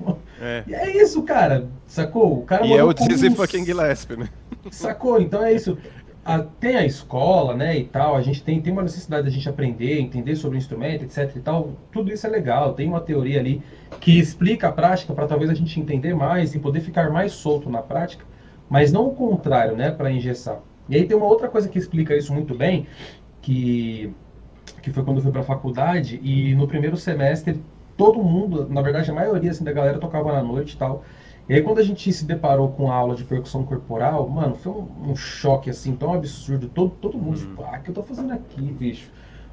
[0.40, 0.64] É.
[0.66, 1.68] E é isso, cara.
[1.86, 2.40] Sacou?
[2.40, 4.28] O cara E é o Dizzy um- fucking Gillespie, né?
[4.70, 5.20] Sacou?
[5.20, 5.78] Então é isso.
[6.24, 9.46] A- tem a escola, né, e tal, a gente tem, tem uma necessidade da gente
[9.48, 11.76] aprender, entender sobre o instrumento, etc e tal.
[11.92, 13.62] Tudo isso é legal, tem uma teoria ali
[14.00, 17.68] que explica a prática para talvez a gente entender mais e poder ficar mais solto
[17.68, 18.24] na prática,
[18.70, 20.60] mas não o contrário, né, para engessar.
[20.88, 22.86] E aí tem uma outra coisa que explica isso muito bem,
[23.42, 24.12] que
[24.82, 27.60] que foi quando eu fui para a faculdade e no primeiro semestre
[27.96, 31.04] todo mundo, na verdade a maioria assim, da galera tocava na noite e tal.
[31.48, 34.72] E aí quando a gente se deparou com a aula de percussão corporal, mano, foi
[34.72, 36.68] um, um choque assim tão absurdo.
[36.68, 39.10] Todo, todo mundo, tipo, ah, o que eu tô fazendo aqui, bicho?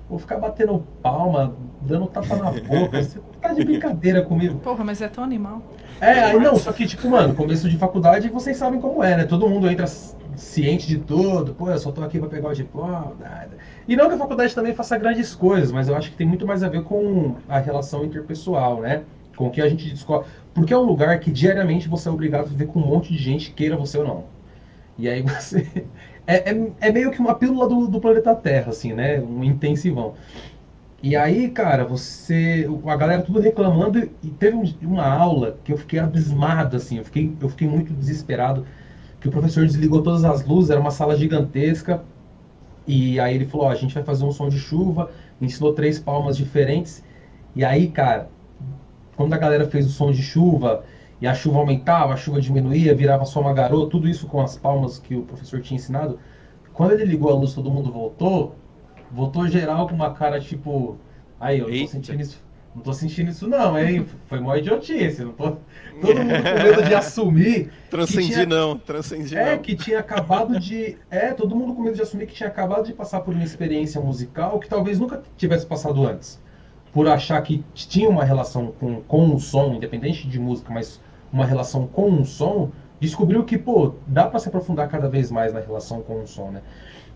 [0.10, 3.02] Vou ficar batendo palma, dando tapa na boca.
[3.02, 4.60] Você tá de brincadeira comigo.
[4.60, 5.62] Porra, mas é tão animal.
[6.00, 9.24] É, aí não, só que, tipo, mano, começo de faculdade vocês sabem como é, né?
[9.26, 9.86] Todo mundo entra
[10.36, 13.58] ciente de tudo, pô, eu só tô aqui pra pegar o diploma, nada.
[13.88, 16.48] E não que a faculdade também faça grandes coisas, mas eu acho que tem muito
[16.48, 19.04] mais a ver com a relação interpessoal, né?
[19.42, 20.28] Com que a gente descobre.
[20.54, 23.18] Porque é um lugar que diariamente você é obrigado a viver com um monte de
[23.20, 24.26] gente, queira você ou não.
[24.98, 25.66] E aí você.
[26.28, 29.20] É, é, é meio que uma pílula do, do planeta Terra, assim, né?
[29.20, 30.14] Um intensivão.
[31.04, 32.68] E aí, cara, você.
[32.88, 37.04] A galera tudo reclamando e teve um- uma aula que eu fiquei abismado, assim, eu
[37.04, 38.66] fiquei, eu fiquei muito desesperado.
[39.20, 42.04] Que o professor desligou todas as luzes, era uma sala gigantesca.
[42.88, 45.12] E aí ele falou, a gente vai fazer um som de chuva,
[45.42, 47.04] ensinou três palmas diferentes.
[47.56, 48.30] E aí, cara,
[49.22, 50.84] quando a galera fez o som de chuva,
[51.19, 54.57] e a chuva aumentava, a chuva diminuía, virava só uma garota, tudo isso com as
[54.57, 56.17] palmas que o professor tinha ensinado.
[56.74, 58.55] Quando ele ligou a luz, todo mundo voltou,
[59.11, 60.97] voltou geral com uma cara tipo,
[61.39, 61.91] aí, eu não tô Eita.
[61.91, 62.41] sentindo isso,
[62.76, 64.05] não tô sentindo isso não, hein?
[64.26, 65.57] Foi mó idiotice, não tô...
[66.01, 69.61] Todo mundo com medo de assumir Transcendi tinha- não, transcendi é, não.
[69.61, 70.97] que tinha acabado de.
[71.11, 74.01] É, todo mundo com medo de assumir que tinha acabado de passar por uma experiência
[74.01, 76.41] musical que talvez nunca tivesse passado antes.
[76.92, 81.00] Por achar que tinha uma relação com, com o som, independente de música, mas
[81.32, 85.54] uma relação com um som, descobriu que, pô, dá pra se aprofundar cada vez mais
[85.54, 86.62] na relação com o som, né?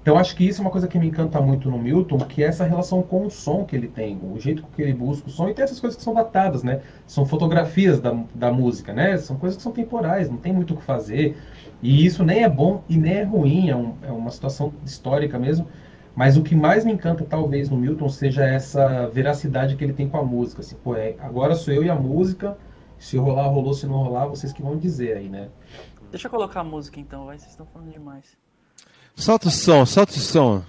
[0.01, 2.47] Então acho que isso é uma coisa que me encanta muito no Milton, que é
[2.47, 5.47] essa relação com o som que ele tem, o jeito que ele busca o som,
[5.49, 6.79] e tem essas coisas que são datadas, né?
[7.07, 9.17] São fotografias da, da música, né?
[9.17, 11.35] São coisas que são temporais, não tem muito o que fazer.
[11.81, 15.39] E isso nem é bom e nem é ruim, é, um- é uma situação histórica
[15.39, 15.65] mesmo.
[16.15, 20.07] Mas o que mais me encanta, talvez, no Milton, seja essa veracidade que ele tem
[20.07, 20.61] com a música.
[20.61, 22.57] Assim, pô, é, agora sou eu e a música,
[22.97, 25.49] se rolar, rolou, se não rolar, vocês que vão dizer aí, né?
[26.11, 28.25] Deixa eu colocar a música então, vai, vocês estão falando demais.
[29.15, 30.63] Solta o som, solta o som.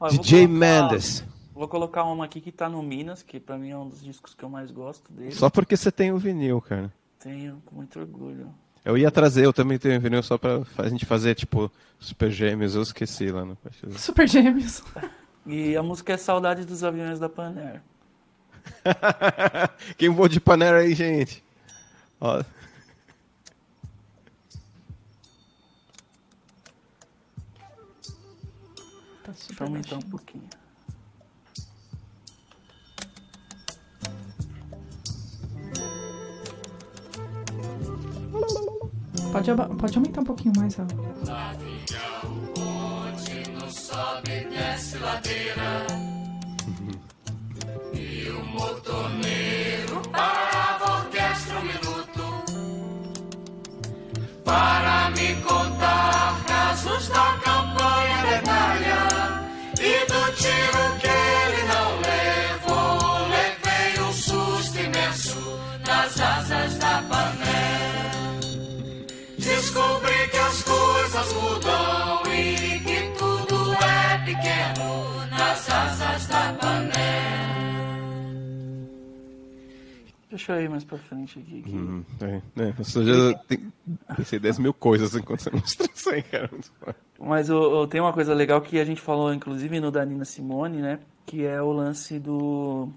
[0.00, 0.58] Ó, vou DJ colocar-
[0.90, 1.24] Mendes.
[1.54, 4.34] Vou colocar uma aqui que tá no Minas, que pra mim é um dos discos
[4.34, 5.32] que eu mais gosto dele.
[5.32, 6.92] Só porque você tem o vinil, cara.
[7.18, 8.48] Tenho com muito orgulho.
[8.86, 11.68] Eu ia trazer, eu também tenho vinil só pra a gente fazer, tipo,
[11.98, 13.98] Super Gêmeos, eu esqueci lá no partido.
[13.98, 14.82] Super Gêmeos.
[15.48, 17.80] E a música é Saudade dos Aviões da Panair.
[19.96, 21.40] Quem voou de Panera aí, gente?
[22.20, 22.42] Ó,
[29.22, 30.48] Tá Deixa super eu aumentar um pouquinho.
[39.32, 40.86] Pode, pode aumentar um pouquinho mais, ó.
[51.16, 52.44] orquestra um minuto
[54.44, 59.00] para me contar casos da campanha da Itália
[59.80, 61.25] e do tiro que
[71.18, 77.16] as coisas mudam e que tudo é pequeno nas asas da pané.
[80.28, 81.62] Deixa eu ir mais pra frente aqui.
[81.62, 83.72] que- hum, é, né, eu só já tem-
[84.16, 86.50] pensei 10 mil coisas enquanto você mostrou isso aí, cara.
[87.18, 90.24] Mas o, o- tem uma coisa legal que a gente falou, inclusive, no da Nina
[90.24, 90.98] Simone, né?
[91.24, 92.88] Que é o lance do,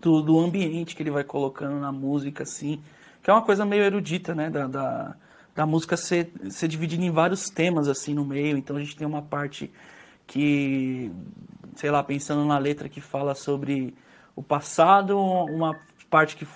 [0.00, 2.80] do, do ambiente que ele vai colocando na música, assim.
[3.22, 4.48] Que é uma coisa meio erudita, né?
[4.48, 5.16] Da, da,
[5.54, 8.56] da música ser, ser dividida em vários temas, assim, no meio.
[8.56, 9.70] Então a gente tem uma parte
[10.26, 11.10] que,
[11.76, 13.94] sei lá, pensando na letra que fala sobre
[14.34, 15.78] o passado, uma
[16.10, 16.46] parte que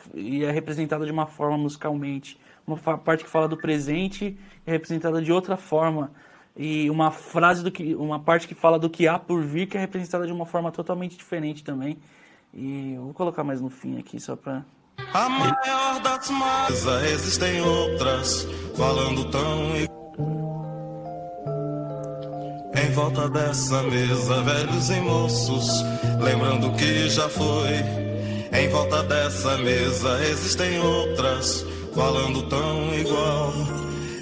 [0.44, 5.32] é representada de uma forma musicalmente, uma parte que fala do presente é representada de
[5.32, 6.12] outra forma
[6.56, 9.76] e uma frase do que uma parte que fala do que há por vir que
[9.76, 11.96] é representada de uma forma totalmente diferente também.
[12.52, 14.64] E eu vou colocar mais no fim aqui só pra
[15.14, 18.46] A maior das mais existem outras
[18.76, 19.74] falando tão
[22.74, 25.82] Em volta dessa mesa, velhos e moços,
[26.20, 27.82] lembrando que já foi.
[28.52, 33.52] Em volta dessa mesa existem outras falando tão igual.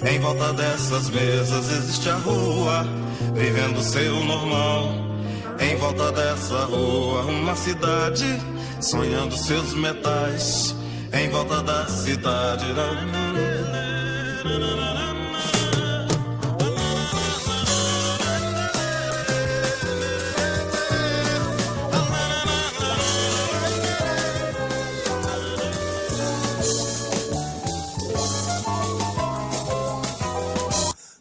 [0.05, 2.85] Em volta dessas mesas existe a rua,
[3.33, 5.06] vivendo seu normal.
[5.59, 8.25] Em volta dessa rua, uma cidade,
[8.79, 10.75] sonhando seus metais.
[11.11, 12.65] Em volta da cidade.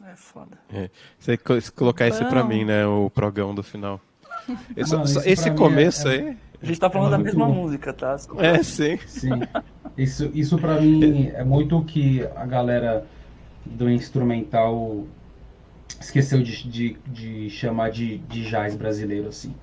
[0.04, 0.58] É foda.
[0.72, 0.90] É.
[1.18, 1.38] Você
[1.74, 2.86] colocar esse pra mim, né?
[2.86, 4.00] O progão do final.
[4.76, 6.36] Esse, Mano, isso esse pra mim começo é- aí.
[6.62, 7.54] A gente tá falando É da mesma bom.
[7.54, 8.16] música, tá?
[8.38, 8.98] É, sim.
[9.06, 9.30] Sim.
[9.96, 13.06] Isso, isso para mim é muito o que a galera
[13.64, 15.04] do instrumental
[16.00, 19.54] esqueceu de, de, de chamar de, de jazz brasileiro, assim.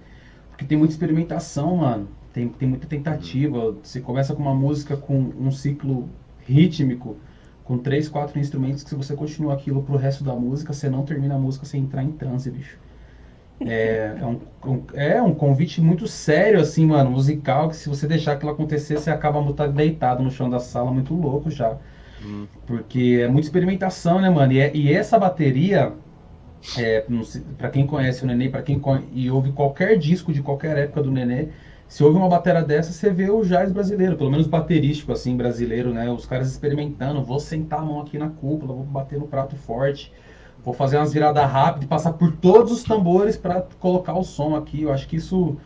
[0.50, 2.08] Porque tem muita experimentação, mano.
[2.32, 3.72] Tem, tem muita tentativa.
[3.84, 6.10] Você começa com uma música com um ciclo
[6.46, 7.18] rítmico,
[7.64, 11.04] com três, quatro instrumentos, que se você continua aquilo pro resto da música, você não
[11.06, 12.78] termina a música sem entrar em transe, bicho.
[13.66, 14.40] É, é, um,
[14.94, 19.10] é um convite muito sério, assim, mano, musical, que se você deixar aquilo acontecer, você
[19.10, 21.80] acaba mutar deitado no chão da sala, muito louco já.
[22.66, 24.54] Porque é muita experimentação, né, mano?
[24.54, 25.98] E, é- e essa bateria,
[26.74, 27.06] é,
[27.58, 28.82] pra quem conhece o Nenê, pra quem
[29.12, 31.50] e ouve qualquer disco de qualquer época do Nenê,
[31.88, 35.94] se ouve uma bateria dessa, você vê o jazz brasileiro, pelo menos baterístico, assim, brasileiro,
[35.94, 36.10] né?
[36.12, 40.12] Os caras experimentando, vou sentar a mão aqui na cúpula, vou bater no prato forte,
[40.64, 44.84] vou fazer umas viradas rápidas, passar por todos os tambores para colocar o som aqui.
[44.84, 45.58] Eu acho que isso,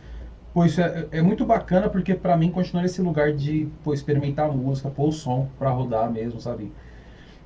[0.54, 4.48] pô, isso é, é muito bacana porque para mim continua nesse lugar de pô, experimentar
[4.50, 6.72] a música, pôr o som para rodar mesmo, sabe?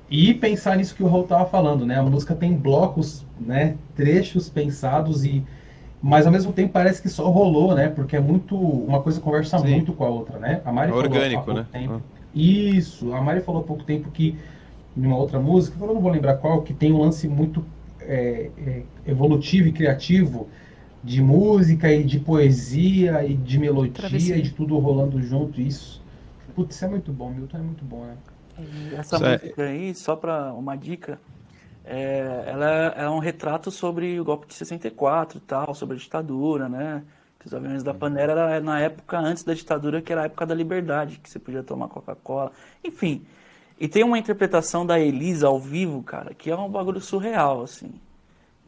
[0.09, 1.97] E pensar nisso que o Raul tava falando, né?
[1.97, 3.75] A música tem blocos, né?
[3.95, 5.43] Trechos pensados e
[6.01, 7.87] mas ao mesmo tempo parece que só rolou, né?
[7.89, 9.71] Porque é muito uma coisa conversa Sim.
[9.75, 10.61] muito com a outra, né?
[10.65, 11.65] A Mari É falou há orgânico, pouco né?
[11.71, 12.01] tempo-
[12.35, 14.37] isso, a Mari falou há pouco tempo que
[14.95, 17.65] em uma outra música, eu não vou lembrar qual, que tem um lance muito
[17.99, 20.47] é, é, evolutivo e criativo
[21.03, 24.37] de música e de poesia e de melodia Travessia.
[24.37, 25.59] e de tudo rolando junto.
[25.59, 26.01] Isso,
[26.55, 27.29] putz, isso é muito bom.
[27.31, 28.17] Milton é muito bom, né?
[28.57, 31.19] E Essa Isso é- música aí, só pra uma dica,
[31.83, 36.69] é, ela é um retrato sobre o golpe de 64 e tal, sobre a ditadura,
[36.69, 37.03] né?
[37.39, 40.45] Que os aviões da Panera era na época antes da ditadura, que era a época
[40.45, 42.51] da liberdade, que você podia tomar Coca-Cola.
[42.83, 43.23] Enfim.
[43.79, 47.91] E tem uma interpretação da Elisa ao vivo, cara, que é um bagulho surreal, assim.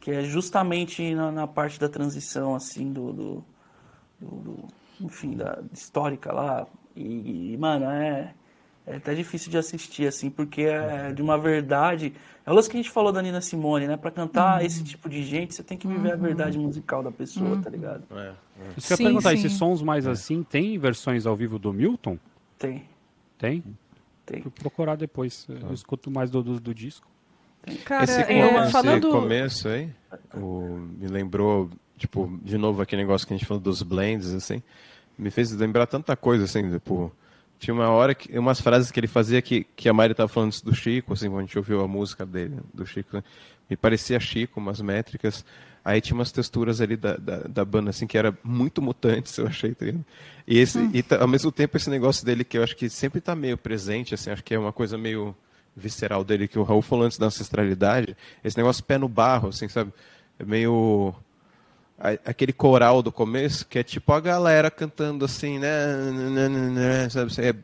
[0.00, 3.44] Que é justamente na, na parte da transição, assim, do, do,
[4.20, 4.64] do- do-
[5.00, 6.66] enfim, da histórica lá.
[6.94, 8.34] E, e, mano, é,
[8.86, 12.12] é até difícil de assistir, assim, porque é de uma verdade.
[12.44, 13.96] É o lance que a gente falou da Nina Simone, né?
[13.96, 17.56] Pra cantar esse tipo de gente, você tem que viver a verdade musical da pessoa,
[17.62, 18.04] tá ligado?
[18.12, 18.32] É.
[18.76, 19.36] Isso que eu Sim, ia perguntar, sim.
[19.36, 22.18] esses sons mais assim, tem versões ao vivo do Milton?
[22.58, 22.84] Tem,
[23.38, 23.62] Tem?
[24.26, 24.42] Tem.
[24.42, 25.46] Vou procurar depois.
[25.48, 27.06] Eu escuto mais do, do, do disco.
[27.84, 29.10] Cara, esse, é, esse falando.
[29.10, 29.90] começo aí,
[30.34, 34.62] o- me lembrou, tipo, de novo aquele negócio que a gente falou dos blends, assim,
[35.18, 37.10] me fez lembrar tanta coisa, assim, tipo,
[37.58, 40.52] tinha uma hora, que, umas frases que ele fazia que, que a Mari tava falando
[40.52, 43.24] isso do Chico, assim, quando a gente ouviu a música dele, do Chico, né?
[43.68, 45.44] me parecia Chico, umas métricas,
[45.86, 49.46] aí tinha umas texturas ali da, da, da banda, assim, que era muito mutantes, eu
[49.46, 49.86] achei, tá?
[50.46, 53.20] E, esse, e tá- ao mesmo tempo esse negócio dele que eu acho que sempre
[53.20, 55.34] tá meio presente, assim, acho que é uma coisa meio
[55.76, 59.68] visceral dele, que o Raul falou antes da ancestralidade, esse negócio pé no barro, assim,
[59.68, 59.92] sabe?
[60.38, 61.14] É meio.
[62.24, 65.68] Aquele coral do começo, que é tipo a galera cantando assim, né?
[67.10, 67.30] Sabe?
[67.30, 67.54] assim, É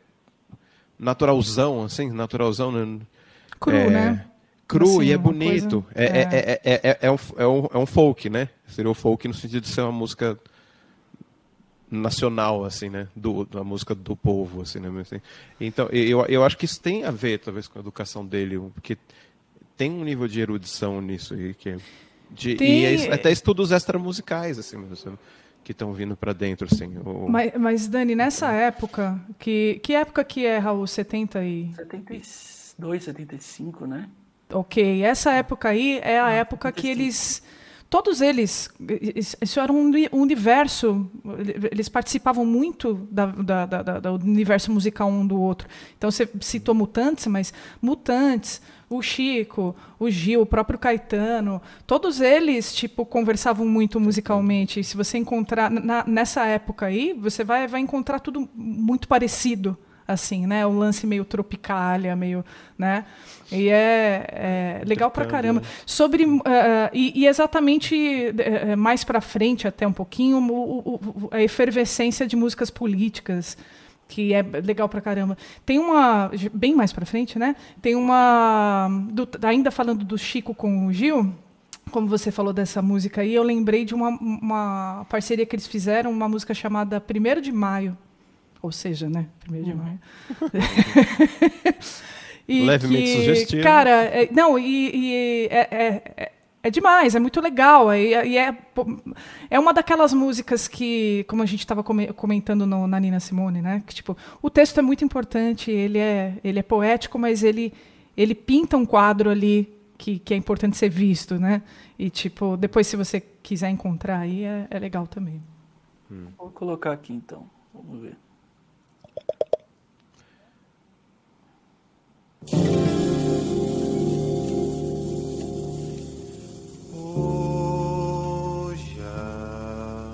[0.97, 2.71] naturalzão, assim, naturalzão.
[2.71, 2.99] né?
[3.59, 4.25] Cru, É, né?
[4.73, 5.81] Cru Assim, e é bonito.
[5.83, 8.49] coisa- É, é, é, é, é, é um, é, um, é um folk, né?
[8.67, 10.37] Seria o folk no sentido de ser uma música
[11.89, 13.07] nacional, assim, né?
[13.15, 14.89] Do, da música do povo, assim, né?
[15.01, 15.21] Assim.
[15.61, 18.97] Então, eu, eu acho que isso tem a ver, talvez, com a educação dele, porque
[19.77, 21.77] tem um nível de erudição nisso aí, que é
[22.31, 25.17] de, Tem- e é- até estudos extramusicais, assim, mesmo, sabe?
[25.63, 26.97] que estão vindo para dentro, assim.
[27.05, 30.85] O, Mas, mas, Dani, nessa época, que, que época que é, Raul?
[30.85, 31.71] 70 e...
[31.73, 34.09] 72, 75, né?
[34.51, 37.01] Ok, essa época aí é a época que 75.
[37.01, 37.43] eles...
[37.89, 38.71] Todos eles,
[39.15, 41.07] is- isso era um uni- universo,
[41.71, 45.67] eles participavam muito da- da- da- do universo musical um do outro.
[45.95, 52.73] Então você citou Mutantes, mas Mutantes, o Chico, o Gil, o próprio Caetano, todos eles
[52.73, 54.79] tipo conversavam muito musicalmente.
[54.79, 59.77] E se você encontrar na- nessa época aí, você vai, vai encontrar tudo muito parecido
[60.13, 60.65] assim, né?
[60.65, 62.45] O lance meio tropicália, meio,
[62.77, 63.05] né?
[63.51, 65.61] E é, é legal pra caramba.
[65.85, 67.95] Sobre eh, e, e exatamente
[68.37, 73.57] eh, mais pra frente até um pouquinho o- o- a efervescência de músicas políticas
[74.07, 75.37] que é legal pra caramba.
[75.65, 77.55] Tem uma, bem mais pra frente, né?
[77.81, 81.33] Tem uma, do- ainda falando do Chico com o Gil,
[81.91, 86.11] como você falou dessa música aí, eu lembrei de uma, uma parceria que eles fizeram,
[86.11, 87.97] uma música chamada Primeiro de Maio.
[88.63, 89.27] Ou seja, né?
[89.41, 89.99] Primeiro de maio.
[92.45, 93.63] E Levemente que, sugestivo.
[93.63, 96.31] Cara, é- não, e, e é, é- é-
[96.63, 97.93] é demais, é muito legal.
[97.93, 98.85] E, e é, pô,
[99.49, 103.81] é uma daquelas músicas que, como a gente estava comentando no- na Nina Simone, né?
[103.87, 107.71] Que, tipo, o texto é muito importante, ele é, ele é poético, mas ele,
[108.15, 111.61] ele pinta um quadro ali que, que é importante ser visto, né?
[111.97, 115.41] E, tipo, depois, se você quiser encontrar aí, é, é legal também.
[116.37, 117.45] Vou colocar aqui então.
[117.73, 118.17] Vamos ver.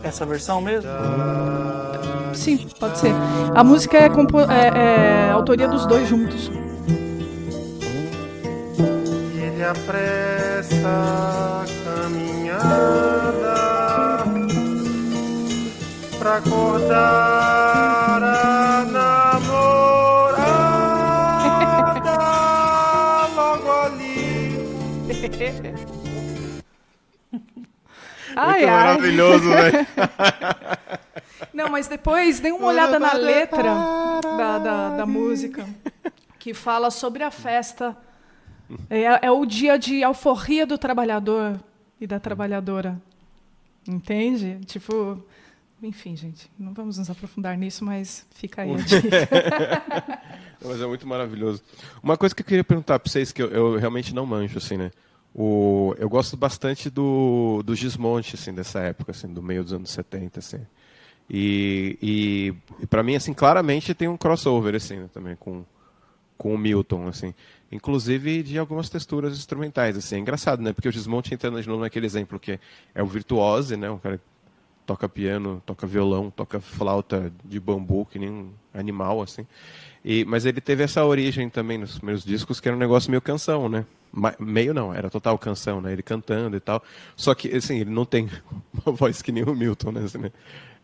[0.04, 0.90] Essa versão mesmo?
[2.34, 3.12] Sim, pode ser.
[3.54, 6.50] A música é, compo- é- é autoria dos dois juntos.
[9.36, 13.56] Ele apressa a caminhada
[16.18, 17.59] pra acordar
[28.42, 28.86] Ai, Muito ai.
[28.86, 29.88] maravilhoso, velho.
[31.54, 33.64] Não, mas depois dê uma olhada na letra
[34.22, 35.68] da, da, da música,
[36.38, 37.98] que fala sobre a festa.
[38.90, 41.60] É, é o dia de alforria do trabalhador
[42.00, 43.02] e da trabalhadora.
[43.88, 44.60] Entende?
[44.66, 45.22] Tipo.
[45.82, 50.22] Enfim, gente, não vamos nos aprofundar nisso, mas fica aí a dica.
[50.64, 51.64] Mas é muito maravilhoso.
[52.04, 54.76] Uma coisa que eu queria perguntar pra vocês, que eu, eu realmente não manjo, assim,
[54.78, 54.92] né?
[55.42, 59.90] O, eu gosto bastante do, do Gismonte, assim, dessa época, assim, do meio dos anos
[59.90, 60.60] 70, assim.
[61.30, 65.64] E, e, e para mim, assim, claramente tem um crossover, assim, né, também, com,
[66.38, 67.34] com o Milton, assim.
[67.72, 70.18] Inclusive de algumas texturas instrumentais, assim.
[70.18, 70.74] É engraçado, né?
[70.74, 72.60] Porque o Gismonte entrando de novo naquele exemplo que
[72.94, 73.90] é o virtuose, né?
[73.90, 74.20] O cara
[74.86, 79.48] toca piano, toca violão, toca flauta de bambu, que nem um animal, assim.
[80.04, 83.22] E, mas ele teve essa origem também nos primeiros discos, que era um negócio meio
[83.22, 83.86] canção, né?
[84.40, 85.92] Meio não, era total canção, né?
[85.94, 86.84] Ele cantando e tal.
[87.16, 88.28] Só que, assim, ele não tem
[88.86, 90.02] uma voz que nem o Milton, né?
[90.04, 90.32] Assim, né?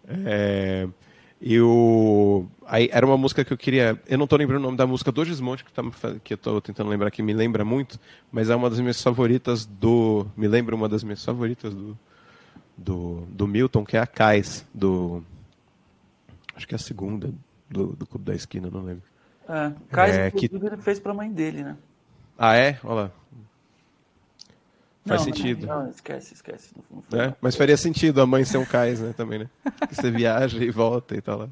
[0.07, 0.87] É,
[1.41, 2.45] e o...
[2.65, 3.99] Aí era uma música que eu queria...
[4.07, 5.83] Eu não tô lembrando o nome da música do Gismonte, que, tá,
[6.23, 7.99] que eu tô tentando lembrar, que me lembra muito,
[8.31, 10.27] mas é uma das minhas favoritas do...
[10.37, 11.97] Me lembra uma das minhas favoritas do,
[12.77, 15.23] do, do Milton, que é a Cais, do...
[16.55, 17.33] Acho que é a segunda
[17.69, 19.03] do, do Clube da Esquina, não lembro.
[19.49, 21.75] É, Kaiser, É, que- ele fez pra mãe dele, né?
[22.37, 22.77] Ah, é?
[22.83, 23.11] Olha lá.
[25.05, 25.67] Faz Não, sentido.
[25.67, 26.71] Não, esquece, esquece.
[26.75, 27.35] Não, não não.
[27.39, 29.49] Mas faria sentido a mãe ser um cais, né, também, né?
[29.87, 31.39] Que você viaja e volta e tal.
[31.39, 31.49] Lá.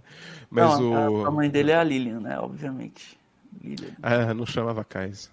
[0.50, 1.26] Mas Não, a- o...
[1.28, 2.40] a, mãe dele é a Lilian, né?
[2.40, 3.18] Obviamente.
[3.64, 3.92] Lilian.
[4.02, 5.30] Ah, não chamava cais.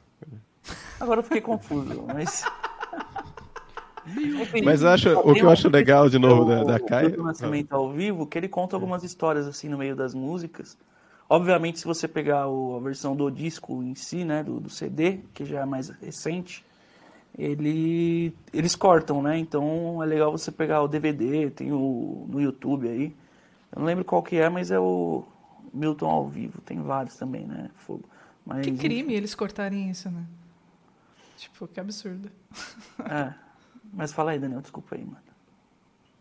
[1.00, 2.44] Agora eu fiquei confuso, mas.
[4.06, 7.08] Enfim, Mas acho, o que eu acho legal, de novo, da, o- da o Caia...
[7.08, 10.76] Milton Nascimento ao vivo, que ele conta algumas histórias assim no meio das músicas.
[11.32, 15.20] Obviamente, se você pegar o- a versão do disco em si, né, do, do CD,
[15.32, 16.64] que já é mais recente,
[17.38, 19.38] ele, eles cortam, né?
[19.38, 23.14] Então é legal você pegar o DVD, tem o no YouTube aí.
[23.72, 25.24] Eu não lembro qual que é, mas é o
[25.72, 26.60] Milton ao vivo.
[26.62, 27.70] Tem vários também, né?
[27.76, 28.02] Fogo.
[28.44, 30.24] Mas, Que crime eles cortarem isso, né?
[31.36, 32.28] Tipo, que absurdo.
[33.08, 33.32] É.
[33.92, 35.29] Mas fala aí, Daniel, desculpa aí, mano.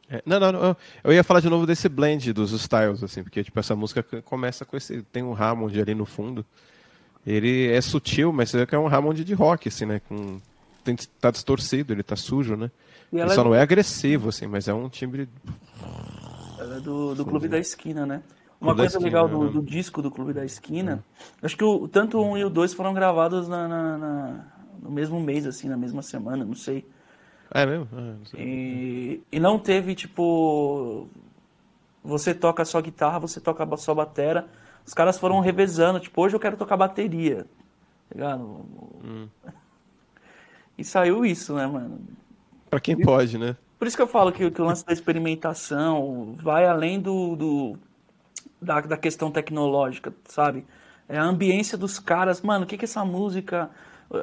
[0.10, 3.44] É, não, não, não, eu- ia falar de novo desse blend dos styles, assim, porque
[3.44, 5.02] tipo, essa música começa com esse.
[5.04, 6.46] Tem um Hammond ali no fundo.
[7.26, 10.02] Ele é sutil, mas você vê que é um Hammond de rock, assim, né?
[10.08, 10.40] Com,
[10.84, 12.72] tem, tá distorcido, ele tá sujo, né?
[13.12, 15.30] E Ele ela só é- não é agressivo, assim, mas é um timbre.
[16.58, 18.22] Ela é do, do Clube da Esquina, né?
[18.60, 19.52] Uma Clube coisa Esquina, legal do, né?
[19.52, 21.04] do disco do Clube da Esquina,
[21.42, 24.46] acho que o, tanto o um e o dois foram gravados na, na- na-
[24.82, 26.86] no mesmo mês, assim, na mesma semana, não sei.
[27.54, 27.88] É mesmo?
[27.94, 28.22] Ah, não.
[28.34, 31.08] E, e não teve, tipo,
[32.04, 34.48] você toca só guitarra, você toca só batera.
[34.86, 37.44] Os caras foram revezando, tipo, hoje eu quero tocar bateria,
[38.10, 38.66] tá ligado?
[40.78, 42.00] E saiu isso, né, mano?
[42.70, 43.56] Pra quem pode, né?
[43.78, 47.78] Por isso que eu falo que, que o lance da experimentação vai além do, do-
[48.62, 50.66] da, da questão tecnológica, sabe?
[51.08, 52.42] É a ambiência dos caras.
[52.42, 53.70] Mano, o que que essa música.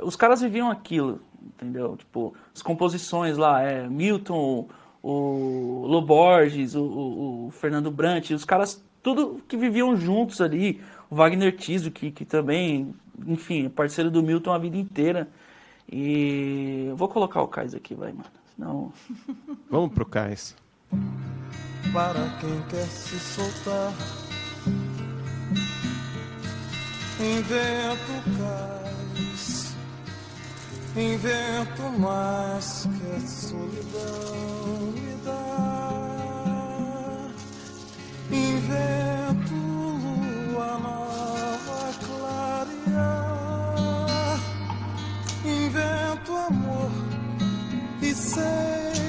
[0.03, 1.21] Os caras viviam aquilo,
[1.55, 1.97] entendeu?
[1.97, 4.69] Tipo, as composições lá, é Milton,
[5.03, 10.81] o Loborges, o, o, o Fernando Brant, os caras, tudo que viviam juntos ali.
[11.09, 12.95] O Wagner Tiso, que, que também,
[13.27, 15.29] enfim, é parceiro do Milton a vida inteira.
[15.91, 18.25] E eu vou colocar o Cais aqui, vai, mano.
[18.57, 18.93] Senão.
[19.71, 20.57] Vamos pro cais.
[21.93, 23.93] Para quem quer se soltar
[27.19, 29.76] Invento cais,
[30.97, 35.47] invento mais que a solidão me dá.
[38.31, 39.55] Invento
[40.55, 41.93] lua nova
[42.95, 43.21] clarear,
[45.45, 46.91] invento amor
[48.01, 49.06] e sei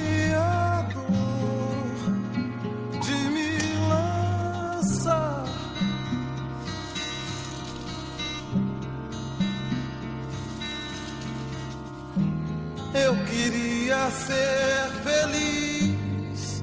[13.08, 16.62] Eu queria ser feliz.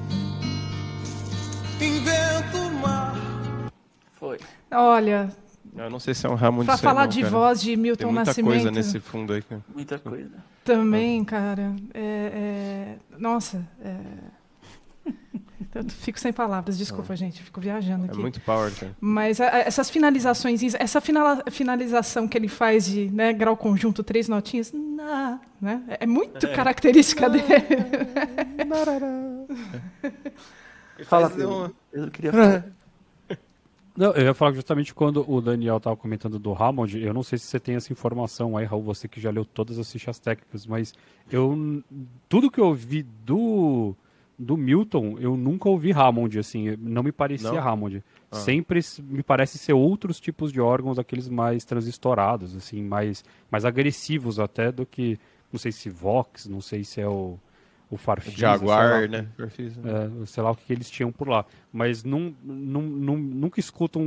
[1.80, 3.16] Invento o mar.
[4.14, 4.38] Foi.
[4.70, 5.28] Olha,
[5.76, 7.30] Eu não sei se é um ramo pra disso aí, falar não, de cara.
[7.32, 8.52] voz de Tem Milton muita Nascimento.
[8.52, 9.42] coisa nesse fundo aí.
[9.42, 9.60] cara.
[9.74, 10.30] Muita coisa.
[10.64, 11.74] Também, cara.
[11.92, 13.66] É, é- Nossa.
[13.84, 13.96] é-
[15.74, 17.42] Eu fico sem palavras, desculpa, gente.
[17.42, 18.18] Fico viajando É aqui.
[18.18, 18.96] muito power, cara.
[19.00, 24.28] Mas a- essas finalizações, essa finala- finalização que ele faz de né, grau conjunto, três
[24.28, 27.44] notinhas, na, né, é muito característica dele.
[31.04, 32.64] Fala, uma- Eu queria falar.
[33.96, 37.38] Não, eu ia falar justamente quando o Daniel estava comentando do Hammond, eu não sei
[37.38, 40.66] se você tem essa informação aí, Raul, você que já leu todas as fichas técnicas,
[40.66, 40.92] mas
[41.30, 41.82] eu
[42.28, 43.94] tudo que eu ouvi do
[44.38, 47.58] do Milton, eu nunca ouvi Hammond, assim, não me parecia Não?
[47.68, 48.02] Hammond.
[48.32, 53.64] Sempre s- me parece ser outros tipos de órgãos, aqueles mais transistorados, assim, mais, mais
[53.64, 55.18] agressivos até do que,
[55.50, 57.38] não sei se Vox, não sei se é o,
[57.90, 58.52] o Farfisa, lá.
[58.58, 59.26] Jaguar, né?
[59.38, 60.10] Né?
[60.22, 61.46] É, sei lá o que, que eles tinham por lá.
[61.72, 64.02] Mas num, num, num- nunca escuto um,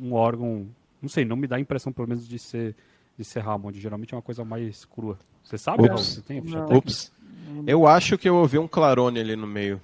[0.00, 0.66] um, um órgão.
[1.02, 2.76] Não sei, não me dá a impressão, pelo menos, de ser,
[3.18, 3.80] de ser Hammond.
[3.80, 5.18] Geralmente é uma coisa mais crua.
[5.42, 6.06] Você sabe, Ups.
[6.14, 6.66] Você tem a ficha Não.
[6.66, 6.86] técnica?
[6.90, 7.12] Ups.
[7.66, 9.80] Eu acho que eu ouvi um clarone ali no meio.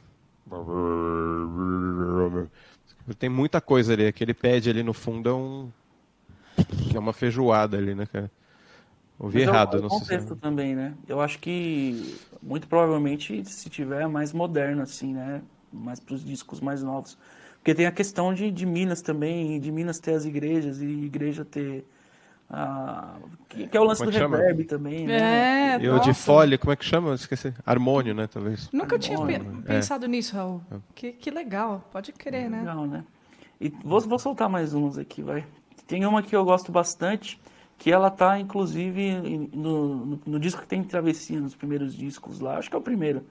[3.19, 4.07] Tem muita coisa ali.
[4.07, 5.71] Aquele pad ali no fundo é um.
[6.95, 8.31] É uma feijoada ali, né, cara?
[9.19, 10.41] Ouvi Mas é errado, é não sei contexto se.
[10.41, 10.95] também, né?
[11.07, 15.43] Eu acho que muito provavelmente se tiver é mais moderno, assim, né?
[15.73, 17.17] Mais para os discos mais novos.
[17.57, 21.45] Porque tem a questão de, de Minas também, de Minas ter as igrejas e igreja
[21.45, 21.85] ter.
[22.55, 23.17] A
[23.49, 24.37] que, que é o lance Como é do chama?
[24.37, 25.75] reverb também, né?
[25.75, 26.15] É, E o de nossa.
[26.15, 27.15] folha, como é que chama?
[27.15, 27.53] Esqueci.
[27.65, 28.69] Harmônio, né, talvez.
[28.73, 29.75] Nunca tinha pe- Harmônio, é.
[29.75, 30.61] pensado nisso, Raul.
[30.95, 32.61] Que, que legal, pode crer, né?
[32.61, 33.05] Legal, né?
[33.61, 35.45] E vou, vou soltar mais umas aqui, vai.
[35.87, 37.41] Tem uma que eu gosto bastante,
[37.79, 42.59] que ela tá, inclusive, no, no, no disco que tem Travessia, nos primeiros discos lá.
[42.59, 43.25] Acho que é o primeiro.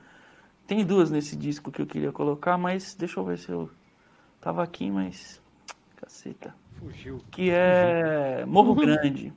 [0.66, 3.70] Tem duas nesse disco que eu queria colocar, mas deixa eu ver se eu...
[4.40, 5.42] Tava aqui, mas...
[6.04, 6.54] Caceta.
[6.74, 7.22] Fugiu.
[7.32, 9.32] Que é Morro Grande.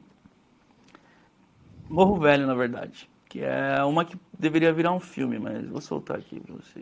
[1.88, 3.08] Morro Velho, na verdade.
[3.28, 6.80] Que é uma que deveria virar um filme, mas vou soltar aqui pra você.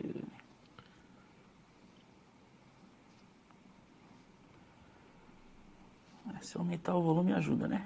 [6.33, 7.85] É, Se aumentar o volume ajuda, né?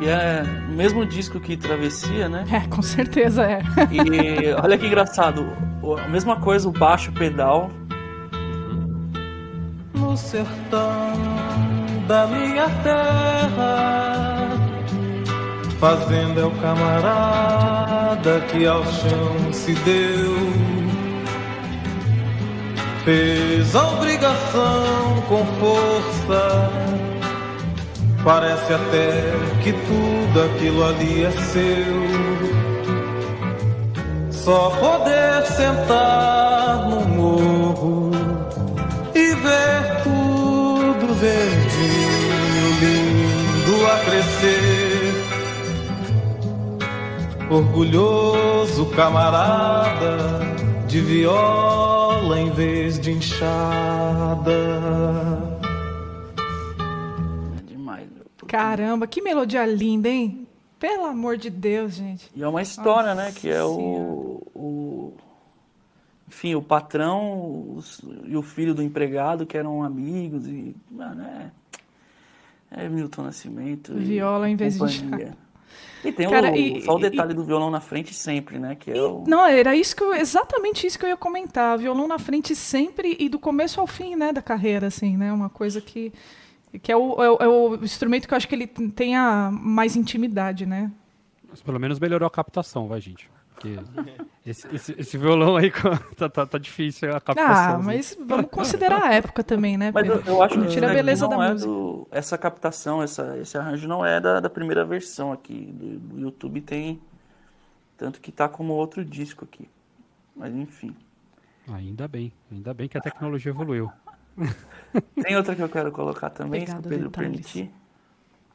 [0.00, 2.44] E é mesmo disco que Travessia, né?
[2.50, 3.60] É, com certeza é.
[3.90, 5.46] E olha que engraçado,
[5.98, 7.70] a mesma coisa, o baixo pedal.
[10.10, 11.12] no sertão
[12.08, 14.50] da minha terra.
[15.78, 20.36] Fazenda é o camarada que ao chão se deu.
[23.04, 26.99] Fez a obrigação com força.
[28.24, 32.10] Parece até que tudo aquilo ali é seu.
[34.30, 38.10] Só poder sentar no morro
[39.14, 45.24] e ver tudo verdinho, lindo a crescer.
[47.50, 50.40] Orgulhoso camarada
[50.86, 54.50] de viola em vez de enxada.
[58.50, 60.46] Caramba, que melodia linda, hein?
[60.78, 62.30] Pelo amor de Deus, gente.
[62.34, 63.26] E é uma história, né?
[63.26, 65.12] Nossa Que é o, o.
[66.28, 70.74] Enfim, o patrão os- e o filho do empregado que eram amigos e.
[70.90, 71.50] Mano, é.
[72.72, 73.92] É Milton Nascimento.
[73.92, 75.36] e Viola em vez de companhia.
[76.04, 78.74] E tem Cara, o, e- só o e- detalhe do violão na frente sempre, né?
[78.74, 79.24] Que é o.
[79.26, 81.76] Não, era isso que eu, exatamente isso que eu ia comentar.
[81.78, 85.32] Violão na frente sempre e do começo ao fim, né, da carreira, assim, né?
[85.32, 86.12] Uma coisa que
[86.78, 89.50] que é o, é o, é o instrumento que eu acho que ele tem a
[89.52, 90.90] mais intimidade, né?
[91.48, 93.28] Mas pelo menos melhorou a captação, vai, gente.
[93.54, 93.76] Porque
[94.46, 95.70] esse, esse- esse violão aí
[96.16, 97.54] tá, tá, tá difícil a captação.
[97.54, 97.84] Ah, assim.
[97.86, 99.90] mas vamos considerar a época também, né?
[99.92, 101.70] Mas eu, eu acho que tira a beleza não da é música.
[101.70, 105.66] do- essa captação, essa, esse arranjo não é da, da primeira versão aqui.
[105.72, 107.00] Do, do YouTube tem,
[107.98, 109.68] Tanto que tá como outro disco aqui.
[110.34, 110.96] Mas enfim.
[111.68, 113.90] Ainda bem, ainda bem que a tecnologia evoluiu.
[115.22, 117.30] Tem outra que eu quero colocar também, se o Obrigado, Pedro detalhes.
[117.30, 117.70] permitir.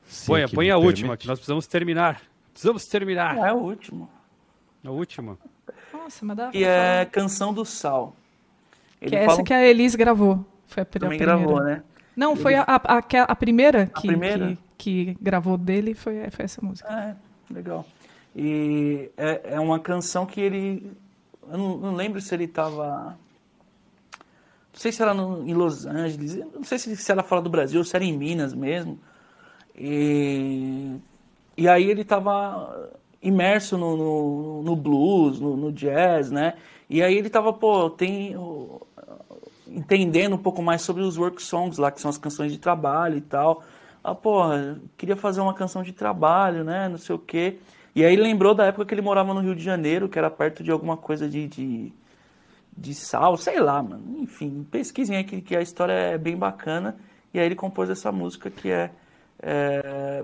[0.08, 0.88] Se Põe, põe a permite.
[0.88, 2.22] última, que nós precisamos terminar.
[2.52, 3.38] Precisamos terminar.
[3.40, 4.10] Ah, é o último.
[4.84, 5.38] A última.
[5.94, 8.16] Nossa, mas dá Que é Canção do Sal.
[9.02, 10.46] Ele Que é fala essa que a Elis gravou.
[10.68, 11.40] Foi a, pri- a também primeira.
[11.42, 11.84] gravou, né?
[12.16, 14.58] Não, foi a, a, a, a primeira, que, primeira?
[14.78, 16.88] Que, que gravou dele, foi, foi essa música.
[16.90, 17.86] Ah, é, legal.
[18.36, 20.92] E é, é uma canção que ele.
[21.50, 23.18] Eu não, não lembro se ele tava.
[24.76, 27.50] Não sei se era no- em Los Angeles, não sei se, se era fora do
[27.50, 29.00] Brasil, se era em Minas mesmo.
[29.78, 30.96] E,
[31.58, 36.56] e aí ele tava imerso no, no, no blues, no, no jazz, né?
[36.90, 38.36] E aí ele tava, pô, tem.
[39.68, 43.18] entendendo um pouco mais sobre os work songs lá, que são as canções de trabalho
[43.18, 43.64] e tal.
[44.04, 46.88] Ah, porra, queria fazer uma canção de trabalho, né?
[46.90, 47.58] Não sei o quê.
[47.96, 50.30] E aí ele lembrou da época que ele morava no Rio de Janeiro, que era
[50.30, 51.94] perto de alguma coisa de, de,
[52.78, 54.18] de sal, sei lá, mano.
[54.20, 56.96] Enfim, pesquisem aí que, que a história é bem bacana.
[57.34, 58.92] E aí ele compôs essa música que é.
[59.42, 60.24] é,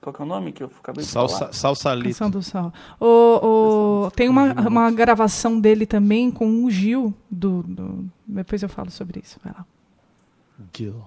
[0.00, 1.28] Qual que é o nome que eu acabei de falar?
[1.28, 2.08] Salsa, salsalito.
[2.08, 2.72] Canção do Sal.
[3.00, 7.12] O, o, tem uma, uma gravação dele também com o Gil.
[7.30, 9.38] Do, do- depois eu falo sobre isso.
[9.44, 9.64] Vai lá.
[10.76, 11.02] Gil.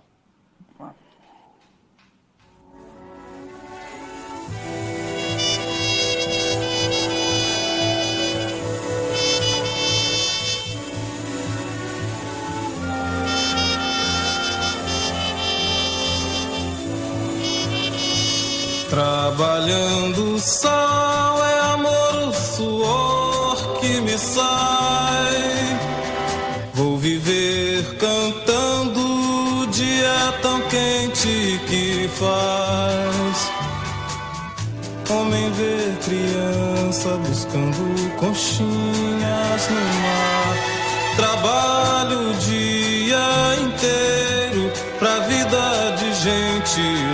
[18.92, 25.80] Trabalhando o sol é amor, o suor que me sai.
[26.74, 29.00] Vou viver cantando
[29.62, 33.52] o dia tão quente que faz.
[35.10, 40.58] Homem vê criança buscando conchinhas no mar.
[41.16, 44.70] Trabalho o dia inteiro
[45.00, 47.11] pra vida de gente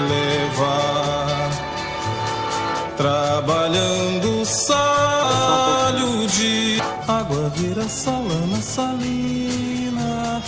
[2.98, 10.42] Trabalhando salho de água vira salana salina.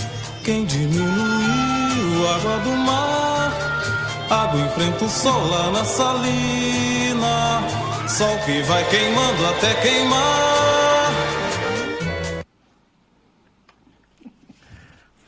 [0.43, 3.51] Quem diminuiu a água do mar?
[4.31, 7.61] Água enfrenta o sol lá na salina.
[8.07, 11.11] Sol que vai queimando até queimar.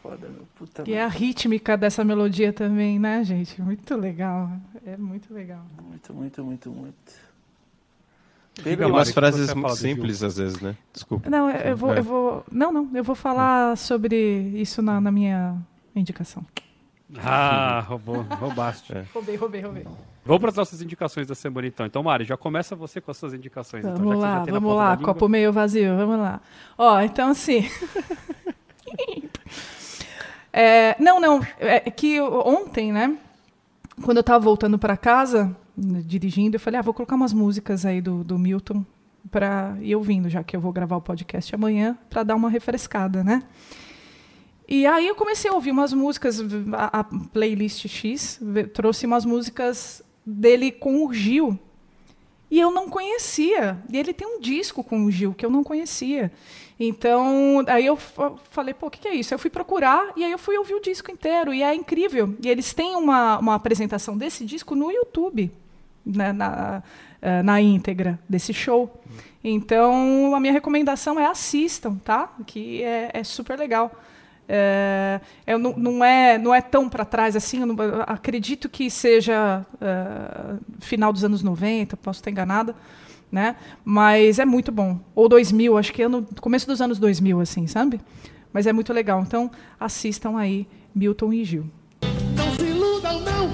[0.01, 0.47] Foda, meu.
[0.55, 3.61] Puta E é a rítmica dessa melodia também, né, gente?
[3.61, 4.49] Muito legal.
[4.85, 5.63] É muito legal.
[5.81, 7.31] Muito, muito, muito, muito.
[8.59, 10.75] E Diga, umas frases muito simples às vezes, né?
[10.91, 11.29] Desculpa.
[11.29, 11.99] Não, eu, eu vou, É.
[11.99, 12.45] eu vou.
[12.51, 14.15] Não, não, eu vou falar sobre
[14.55, 15.55] isso na, na minha
[15.95, 16.45] indicação.
[17.17, 18.93] Ah, roubou, roubaste.
[18.93, 19.05] É.
[19.13, 19.85] Roubei, roubei, roubei.
[20.23, 21.85] Vamos para as nossas indicações da semana então.
[21.85, 23.83] Então, Mari, já começa você com as suas indicações.
[23.83, 26.41] então, já Vamos que você já lá, vamos lá, copo meio vazio, vamos lá.
[26.77, 27.67] Ó, então assim.
[30.53, 33.17] É, não, não, é que ontem, né,
[34.01, 37.85] quando eu tava voltando para casa, né, dirigindo, eu falei, ah, vou colocar umas músicas
[37.85, 38.85] aí do, do Milton
[39.29, 43.23] para ir ouvindo, já que eu vou gravar o podcast amanhã, para dar uma refrescada,
[43.23, 43.43] né?
[44.67, 46.39] E aí eu comecei a ouvir umas músicas,
[46.73, 48.39] a, a playlist X
[48.73, 51.59] trouxe umas músicas dele com o Gil.
[52.49, 53.81] E eu não conhecia.
[53.91, 56.31] E ele tem um disco com o Gil que eu não conhecia.
[56.83, 59.31] Então, aí eu fa- falei, pô, o que, que é isso?
[59.33, 61.53] Eu fui procurar e aí eu fui ouvir o disco inteiro.
[61.53, 62.35] E é incrível.
[62.43, 65.51] E eles têm uma, uma apresentação desse disco no YouTube,
[66.03, 66.81] né, na,
[67.21, 68.99] eh, na íntegra desse show.
[69.43, 72.33] Então, a minha recomendação é assistam, tá?
[72.47, 73.91] Que é, é super legal.
[74.49, 75.21] É,
[75.59, 77.59] não, não é não é tão para trás assim.
[77.61, 77.75] Eu, não-
[78.07, 82.75] acredito que seja eh, final dos anos 90, posso estar enganada,
[83.31, 83.55] né?
[83.85, 84.99] Mas é muito bom.
[85.15, 88.01] Ou 2000, acho que é no começo dos anos 2000, assim, sabe?
[88.51, 89.21] Mas é muito legal.
[89.21, 89.49] Então
[89.79, 91.65] assistam aí Milton e Gil.
[92.35, 93.49] Não se iludam, não.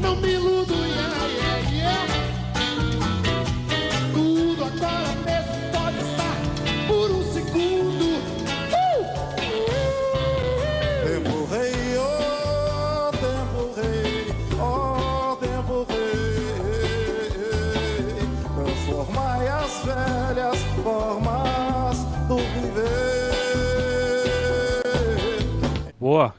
[0.00, 1.23] Não me iludo, yeah,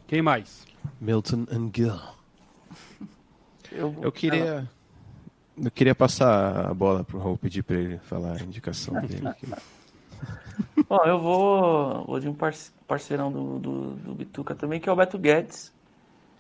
[0.08, 0.66] quem mais?
[1.00, 2.00] Milton and Gil.
[3.72, 4.70] Eu, Eu queria.
[5.58, 9.24] Eu queria passar a bola pro Raul, pedir pra ele falar a indicação dele.
[10.90, 14.92] Ó, eu vou, vou de um parce- parceirão do, do, do Bituca também, que é
[14.92, 15.74] o Beto Guedes.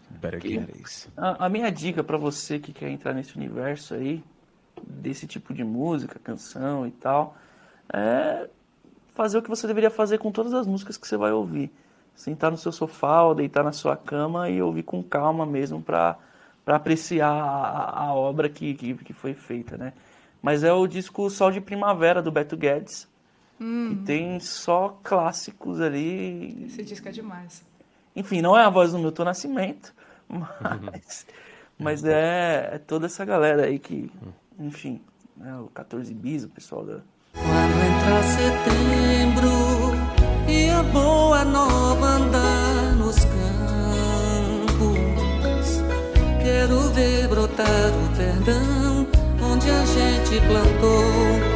[0.10, 1.10] Better Que- get it.
[1.18, 4.24] A, a minha dica pra você que quer entrar nesse universo aí
[4.86, 7.38] desse tipo de música, canção e tal,
[7.92, 8.50] é
[9.14, 11.72] fazer o que você deveria fazer com todas as músicas que você vai ouvir.
[12.16, 16.18] Sentar no seu sofá ou deitar na sua cama e ouvir com calma mesmo para
[16.66, 19.94] apreciar a, a obra que, que, que foi feita, né?
[20.42, 23.08] Mas é o disco Sol de Primavera, do Beto Guedes,
[23.58, 26.66] que tem só clássicos ali.
[26.68, 27.64] Esse disco é demais.
[28.16, 29.94] Enfim, não é a voz do Milton Nascimento,
[30.30, 31.26] mas,
[31.78, 34.10] mas é, é toda essa galera aí que,
[34.60, 35.02] enfim,
[35.36, 37.00] né, o 14 Bis, o pessoal da,
[37.34, 39.55] Quando entrar setembro
[40.48, 43.36] e a boa nova andar nos campos,
[46.44, 49.08] quero ver brotar o perdão
[49.42, 51.56] onde a gente plantou.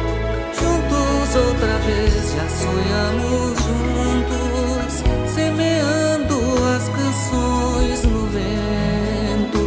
[0.52, 4.92] Juntos outra vez já sonhamos juntos,
[5.34, 6.36] semeando
[6.74, 9.62] as canções no vento.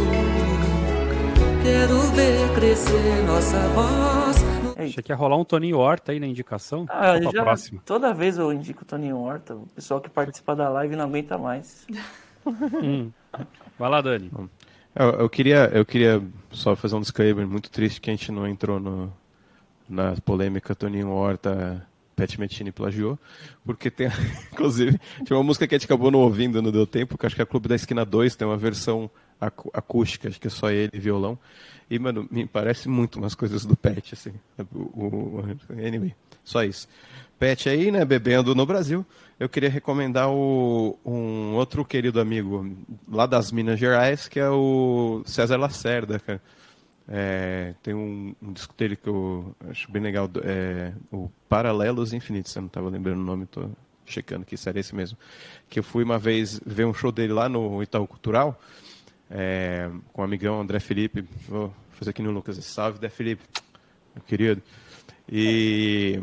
[1.62, 4.53] Quero ver crescer nossa voz.
[4.76, 6.86] Achei que ia rolar um Toninho Horta aí na indicação.
[6.88, 7.82] Ah, já, próxima.
[7.84, 11.38] toda vez eu indico o Toninho Horta, o pessoal que participa da live não aguenta
[11.38, 11.86] mais.
[12.46, 13.10] Hum.
[13.78, 14.30] Vai lá, Dani.
[14.94, 18.46] Eu, eu queria, eu queria só fazer um disclaimer muito triste que a gente não
[18.46, 19.10] entrou no,
[19.88, 23.18] na polêmica Toninho Horta, Pat Metini plagiou,
[23.64, 24.08] porque tem,
[24.52, 27.34] inclusive, tinha uma música que a gente acabou não ouvindo, não deu tempo, que acho
[27.34, 29.10] que é a Clube da Esquina 2 tem uma versão
[29.72, 31.38] acústica, acho que é só ele e violão,
[31.90, 34.32] e, mano, me parece muito umas coisas do Pat, assim,
[34.74, 35.44] o, o-
[35.86, 36.88] anyway, só isso.
[37.38, 39.04] Pat aí, né, bebendo no Brasil,
[39.38, 42.66] eu queria recomendar o, um outro querido amigo
[43.08, 46.40] lá das Minas Gerais, que é o César Lacerda, cara.
[47.06, 52.54] É, tem um, um disco dele que eu acho bem legal, é, o Paralelos Infinitos,
[52.56, 53.68] eu não estava lembrando o nome, tô
[54.06, 55.18] checando que se era esse mesmo.
[55.68, 58.58] Que eu fui uma vez ver um show dele lá no Itaú Cultural,
[59.30, 63.42] é, com o amigão André Felipe, vou fazer aqui no Lucas, salve, André Felipe,
[64.14, 64.62] meu querido.
[65.28, 66.20] E,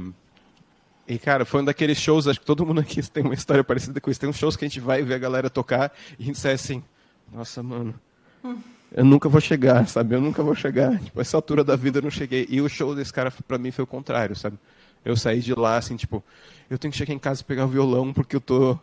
[1.07, 3.99] e, cara, foi um daqueles shows, acho que todo mundo aqui tem uma história parecida
[3.99, 6.25] com isso, tem uns shows que a gente vai ver a galera tocar e a
[6.25, 6.83] gente sai assim,
[7.31, 7.93] nossa, mano,
[8.93, 10.15] eu nunca vou chegar, sabe?
[10.15, 10.99] Eu nunca vou chegar.
[10.99, 12.45] Tipo, essa altura da vida eu não cheguei.
[12.49, 14.57] E o show desse cara, pra mim, foi o contrário, sabe?
[15.03, 16.21] Eu saí de lá, assim, tipo,
[16.71, 18.77] eu tenho que chegar em casa e pegar o violão porque eu tô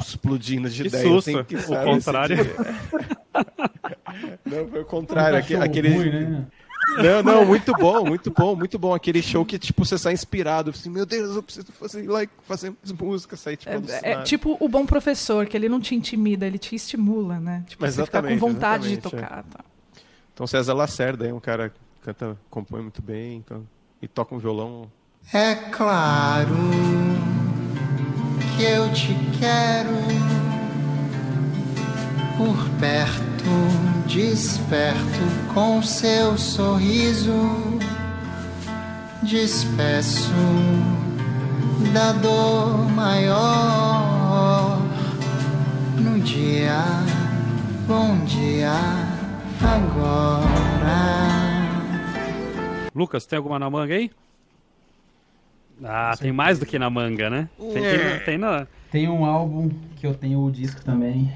[0.00, 1.04] explodindo de Que ideia.
[1.04, 1.26] Eu susto.
[1.26, 2.36] tenho que, O contrário.
[4.46, 5.38] Não, foi o contrário.
[5.38, 5.88] aque- Cachorro aquele...
[5.88, 6.46] ruim, né?
[6.98, 8.94] Não, não, muito bom, muito bom, muito bom.
[8.94, 10.70] Aquele show que, tipo, você sai inspirado.
[10.70, 13.72] Assim, meu Deus, eu preciso fazer, like, fazer mais música, sair, tipo,
[14.02, 17.64] É, é tipo o bom professor, que ele não te intimida, ele te estimula, né?
[17.66, 19.26] Tipo, você fica com vontade de exatamente, é.
[19.26, 19.42] tocar.
[19.44, 19.64] tá.
[20.32, 23.66] Então, César Lacerda é um cara que canta, compõe muito bem então,
[24.00, 24.88] e toca um violão
[25.32, 26.54] É claro
[28.56, 29.94] que eu te quero
[32.36, 37.32] por perto, desperto com seu sorriso,
[39.22, 40.30] despeço
[41.92, 44.78] da dor maior
[45.96, 46.84] no dia,
[47.88, 48.72] bom dia
[49.60, 51.24] agora.
[52.94, 54.10] Lucas, tem alguma na manga aí?
[55.82, 57.48] Ah, tem mais do que na manga, né?
[57.58, 58.66] Tem, tem, tem na...
[58.90, 61.32] Tem um álbum que eu tenho o disco também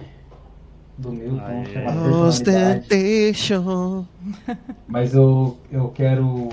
[0.96, 2.88] do Milton, chamado Personalidade.
[2.88, 4.06] Ostentation.
[4.86, 6.48] Mas eu, eu quero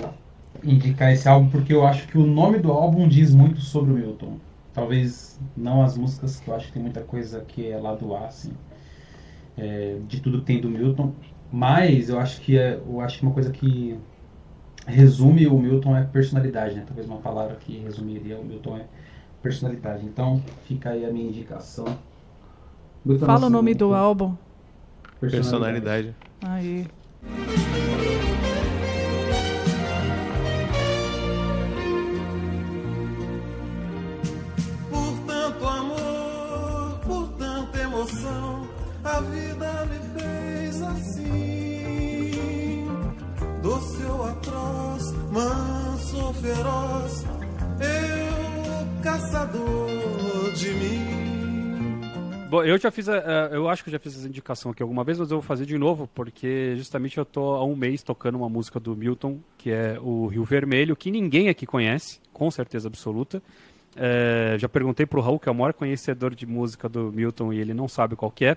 [0.62, 3.94] indicar esse álbum porque eu acho que o nome do álbum diz muito sobre o
[3.94, 4.38] Milton.
[4.72, 8.14] Talvez não as músicas, que eu acho que tem muita coisa que é lá do
[8.14, 8.52] A, assim,
[9.56, 11.12] é, de tudo que tem do Milton.
[11.50, 13.98] Mas eu acho que é, eu acho que uma coisa que
[14.86, 16.84] resume o Milton é personalidade, né?
[16.86, 18.86] Talvez uma palavra que resumiria o Milton é
[19.42, 20.04] personalidade.
[20.04, 21.86] Então fica aí a minha indicação.
[23.04, 24.34] Milton Fala o nome do álbum.
[25.20, 26.14] Personalidade.
[26.42, 26.86] Aí.
[34.90, 38.68] Por tanto amor, por tanta emoção,
[39.02, 41.26] a vida me fez assim.
[43.62, 44.75] Doce ou atroz,
[45.36, 47.24] manso feroz,
[47.78, 52.46] eu caçador de mim.
[52.48, 55.04] Bom, eu já fiz, a- a- eu acho que já fiz essa indicação aqui alguma
[55.04, 58.36] vez, mas eu vou fazer de novo, porque justamente eu tô há um mês tocando
[58.38, 62.88] uma música do Milton, que é o Rio Vermelho, que ninguém aqui conhece, com certeza
[62.88, 63.42] absoluta.
[63.94, 67.58] É, já perguntei pro Raul, que é o maior conhecedor de música do Milton, e
[67.58, 68.56] ele não sabe qual que é.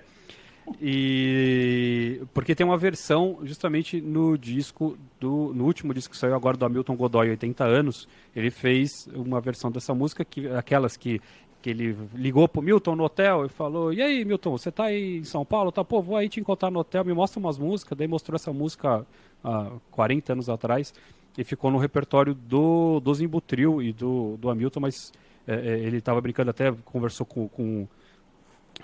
[0.81, 6.57] E porque tem uma versão justamente no disco do no último disco que saiu agora
[6.57, 11.21] do Hamilton Godoy 80 anos, ele fez uma versão dessa música que aquelas que
[11.61, 15.17] que ele ligou pro Milton no hotel e falou: "E aí, Milton, você tá aí
[15.17, 15.71] em São Paulo?
[15.71, 17.97] Tá, pô, vou aí te encontrar no hotel, me mostra umas músicas".
[17.97, 19.05] Daí mostrou essa música
[19.43, 20.93] há 40 anos atrás,
[21.37, 25.11] e ficou no repertório do, do Zimbutril e do, do Hamilton, mas
[25.47, 27.87] é, é, ele estava brincando até, conversou com, com,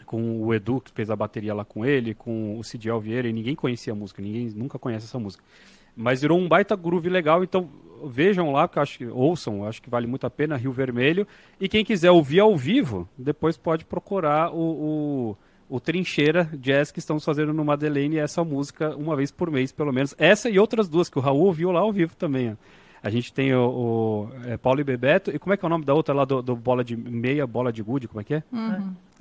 [0.06, 3.34] com o Edu, que fez a bateria lá com ele, com o Cidiel Vieira, e
[3.34, 5.44] ninguém conhecia a música, ninguém nunca conhece essa música.
[5.96, 7.70] Mas virou um baita groove legal, então
[8.06, 11.28] vejam lá, que eu acho que ouçam, acho que vale muito a pena, Rio Vermelho.
[11.60, 15.36] E quem quiser ouvir ao vivo, depois pode procurar o,
[15.70, 19.72] o, o Trincheira Jazz que estamos fazendo no Madeleine, essa música uma vez por mês,
[19.72, 20.14] pelo menos.
[20.18, 22.52] Essa e outras duas, que o Raul ouviu lá ao vivo também.
[22.52, 22.85] ó.
[23.06, 25.70] A gente tem o, o é, Paulo e Bebeto, e como é que é o
[25.70, 28.34] nome da outra lá do, do bola de meia, bola de gude, como é que
[28.34, 28.44] é?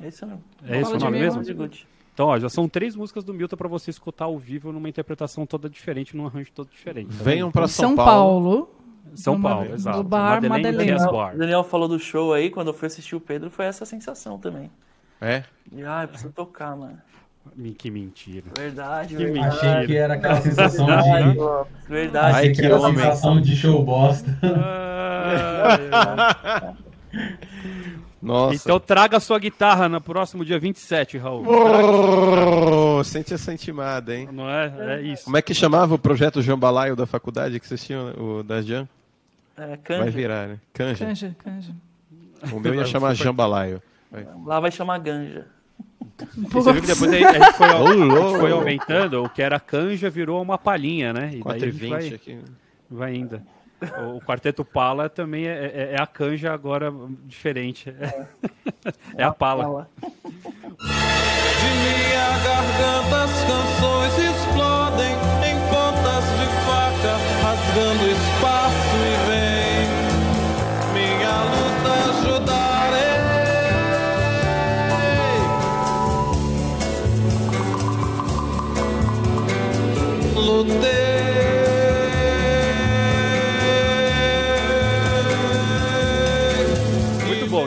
[0.00, 0.42] É isso mesmo.
[0.66, 1.68] É o nome meia, mesmo?
[2.14, 5.44] Então, ó, já são três músicas do Milton para você escutar ao vivo numa interpretação
[5.44, 7.14] toda diferente, num arranjo todo diferente.
[7.14, 8.70] tá Venham para São, São, Paulo.
[9.14, 9.98] São no Paulo, Ma- exato.
[9.98, 10.92] No bar Madeleine.
[10.94, 11.36] O Bar.
[11.36, 14.70] Daniel falou do show aí, quando eu fui assistir o Pedro, foi essa sensação também.
[15.20, 15.44] É?
[15.70, 16.98] E, ah, eu preciso tocar, mano.
[17.78, 18.46] Que mentira.
[18.58, 19.56] Verdade, Que verdade.
[19.56, 21.38] Achei que era aquela sensação Verdade, de.
[21.38, 22.36] Lopes, verdade.
[22.36, 22.94] Ai, que homem.
[22.96, 24.38] sensação de show bosta.
[28.20, 28.54] Nossa.
[28.56, 31.44] Então traga a sua guitarra no próximo dia 27, Raul.
[31.46, 34.28] Oh, sente essa intimada, hein?
[34.32, 34.96] Não é?
[34.96, 35.24] É isso.
[35.24, 38.88] Como é que chamava o projeto Jambalaio da faculdade que vocês tinham, o da Jam?
[39.56, 40.10] É, Vai canja.
[40.10, 40.58] virar, né?
[40.72, 41.04] Canja.
[41.04, 41.72] Canja, canja.
[42.50, 43.82] O meu ia chamar Jambalaio.
[44.46, 45.46] Lá vai chamar ganja.
[46.50, 49.42] Você viu que depois a gente, a gente foi, a gente foi aumentando, o que
[49.42, 51.30] era canja virou uma palhinha, né?
[51.34, 52.38] E daí a gente 4,20 vai, aqui.
[52.90, 53.42] vai ainda.
[53.98, 56.92] O, o Quarteto Pala também é, é- é a canja agora
[57.26, 57.92] diferente.
[59.16, 59.88] É, a pala.
[60.00, 60.86] De
[61.66, 63.03] minha garganta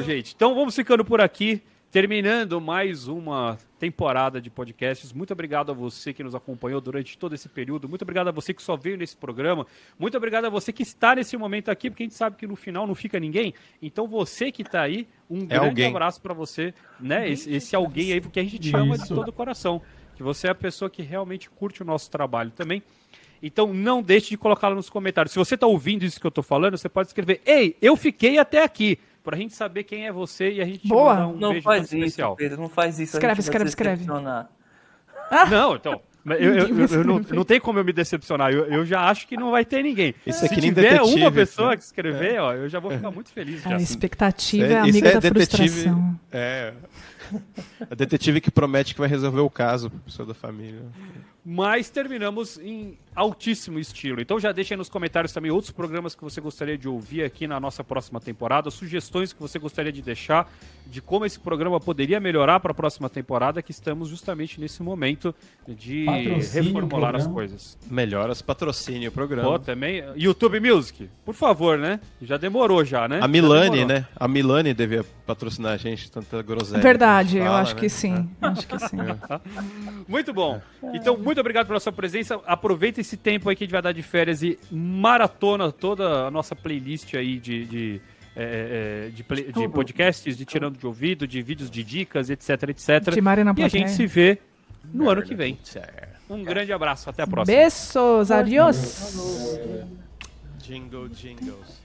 [0.07, 0.33] gente.
[0.33, 1.61] Então vamos ficando por aqui,
[1.91, 5.11] terminando mais uma temporada de podcasts.
[5.11, 7.89] Muito obrigado a você que nos acompanhou durante todo esse período.
[7.89, 9.67] Muito obrigado a você que só veio nesse programa.
[9.99, 12.55] Muito obrigado a você que está nesse momento aqui, porque a gente sabe que no
[12.55, 13.53] final não fica ninguém.
[13.81, 15.89] Então você que está aí, um grande alguém.
[15.89, 17.29] abraço para você, né?
[17.29, 19.81] Esse, esse alguém aí, porque a gente te ama de todo o coração.
[20.15, 22.81] Que você é a pessoa que realmente curte o nosso trabalho também.
[23.43, 25.33] Então não deixe de colocá-lo nos comentários.
[25.33, 28.39] Se você está ouvindo isso que eu estou falando, você pode escrever: Ei, eu fiquei
[28.39, 28.97] até aqui.
[29.27, 31.13] Pra gente saber quem é você e a gente te Boa.
[31.13, 32.33] mandar um Não beijo faz isso, especial.
[32.37, 33.17] Pedro, não faz isso.
[33.17, 33.95] a Escreve, escreve, escreve.
[34.05, 34.49] decepcionar.
[35.51, 36.01] Não, então.
[36.25, 38.53] Eu, eu- eu- eu não, não tem como eu me decepcionar.
[38.53, 40.15] Eu, eu já acho que não vai ter ninguém.
[40.25, 41.77] Isso é Se tiver detetive, uma pessoa né?
[41.77, 43.61] que escrever, ó, eu já vou ficar muito feliz.
[43.63, 43.75] já.
[43.75, 46.19] A expectativa é, é- amiga isso é da detetive- frustração.
[46.31, 46.73] É.
[47.89, 50.81] A detetive que promete que vai resolver o caso, pessoa da família.
[51.49, 54.19] Mas terminamos em altíssimo estilo.
[54.19, 57.47] Então já deixa aí nos comentários também outros programas que você gostaria de ouvir aqui
[57.47, 60.51] na nossa próxima temporada, sugestões que você gostaria de deixar
[60.85, 65.33] de como esse programa poderia melhorar para a próxima temporada, que estamos justamente nesse momento
[65.67, 67.77] de Patrocine o reformular as coisas.
[67.89, 69.51] Melhoras, patrocínio o programa.
[69.51, 70.03] Pô, também.
[70.15, 72.01] YouTube Music, por favor, né?
[72.21, 73.19] Já demorou já, né?
[73.21, 74.05] A Milani, né?
[74.15, 76.81] A Milani devia patrocinar a gente, tanta groselha.
[76.81, 77.79] Verdade, que a gente eu fala, acho né?
[77.81, 78.29] que sim.
[78.41, 78.97] Acho que sim.
[80.07, 80.61] Muito bom.
[80.93, 82.39] Então, muito obrigado pela sua presença.
[82.45, 86.31] Aproveita esse tempo aí que a gente vai dar de férias e maratona toda a
[86.31, 88.01] nossa playlist aí de, de,
[88.35, 92.63] é, é, de, play- de podcasts, de tirando de ouvido, de vídeos de dicas, etc,
[92.69, 93.13] etc.
[93.13, 94.39] De Marina E a gente se vê
[94.93, 95.59] no ano que vem.
[96.29, 97.09] Um grande abraço.
[97.09, 97.57] Até a próxima.
[97.57, 99.59] Besos, adiós.
[100.59, 101.81] Jingle, jingles.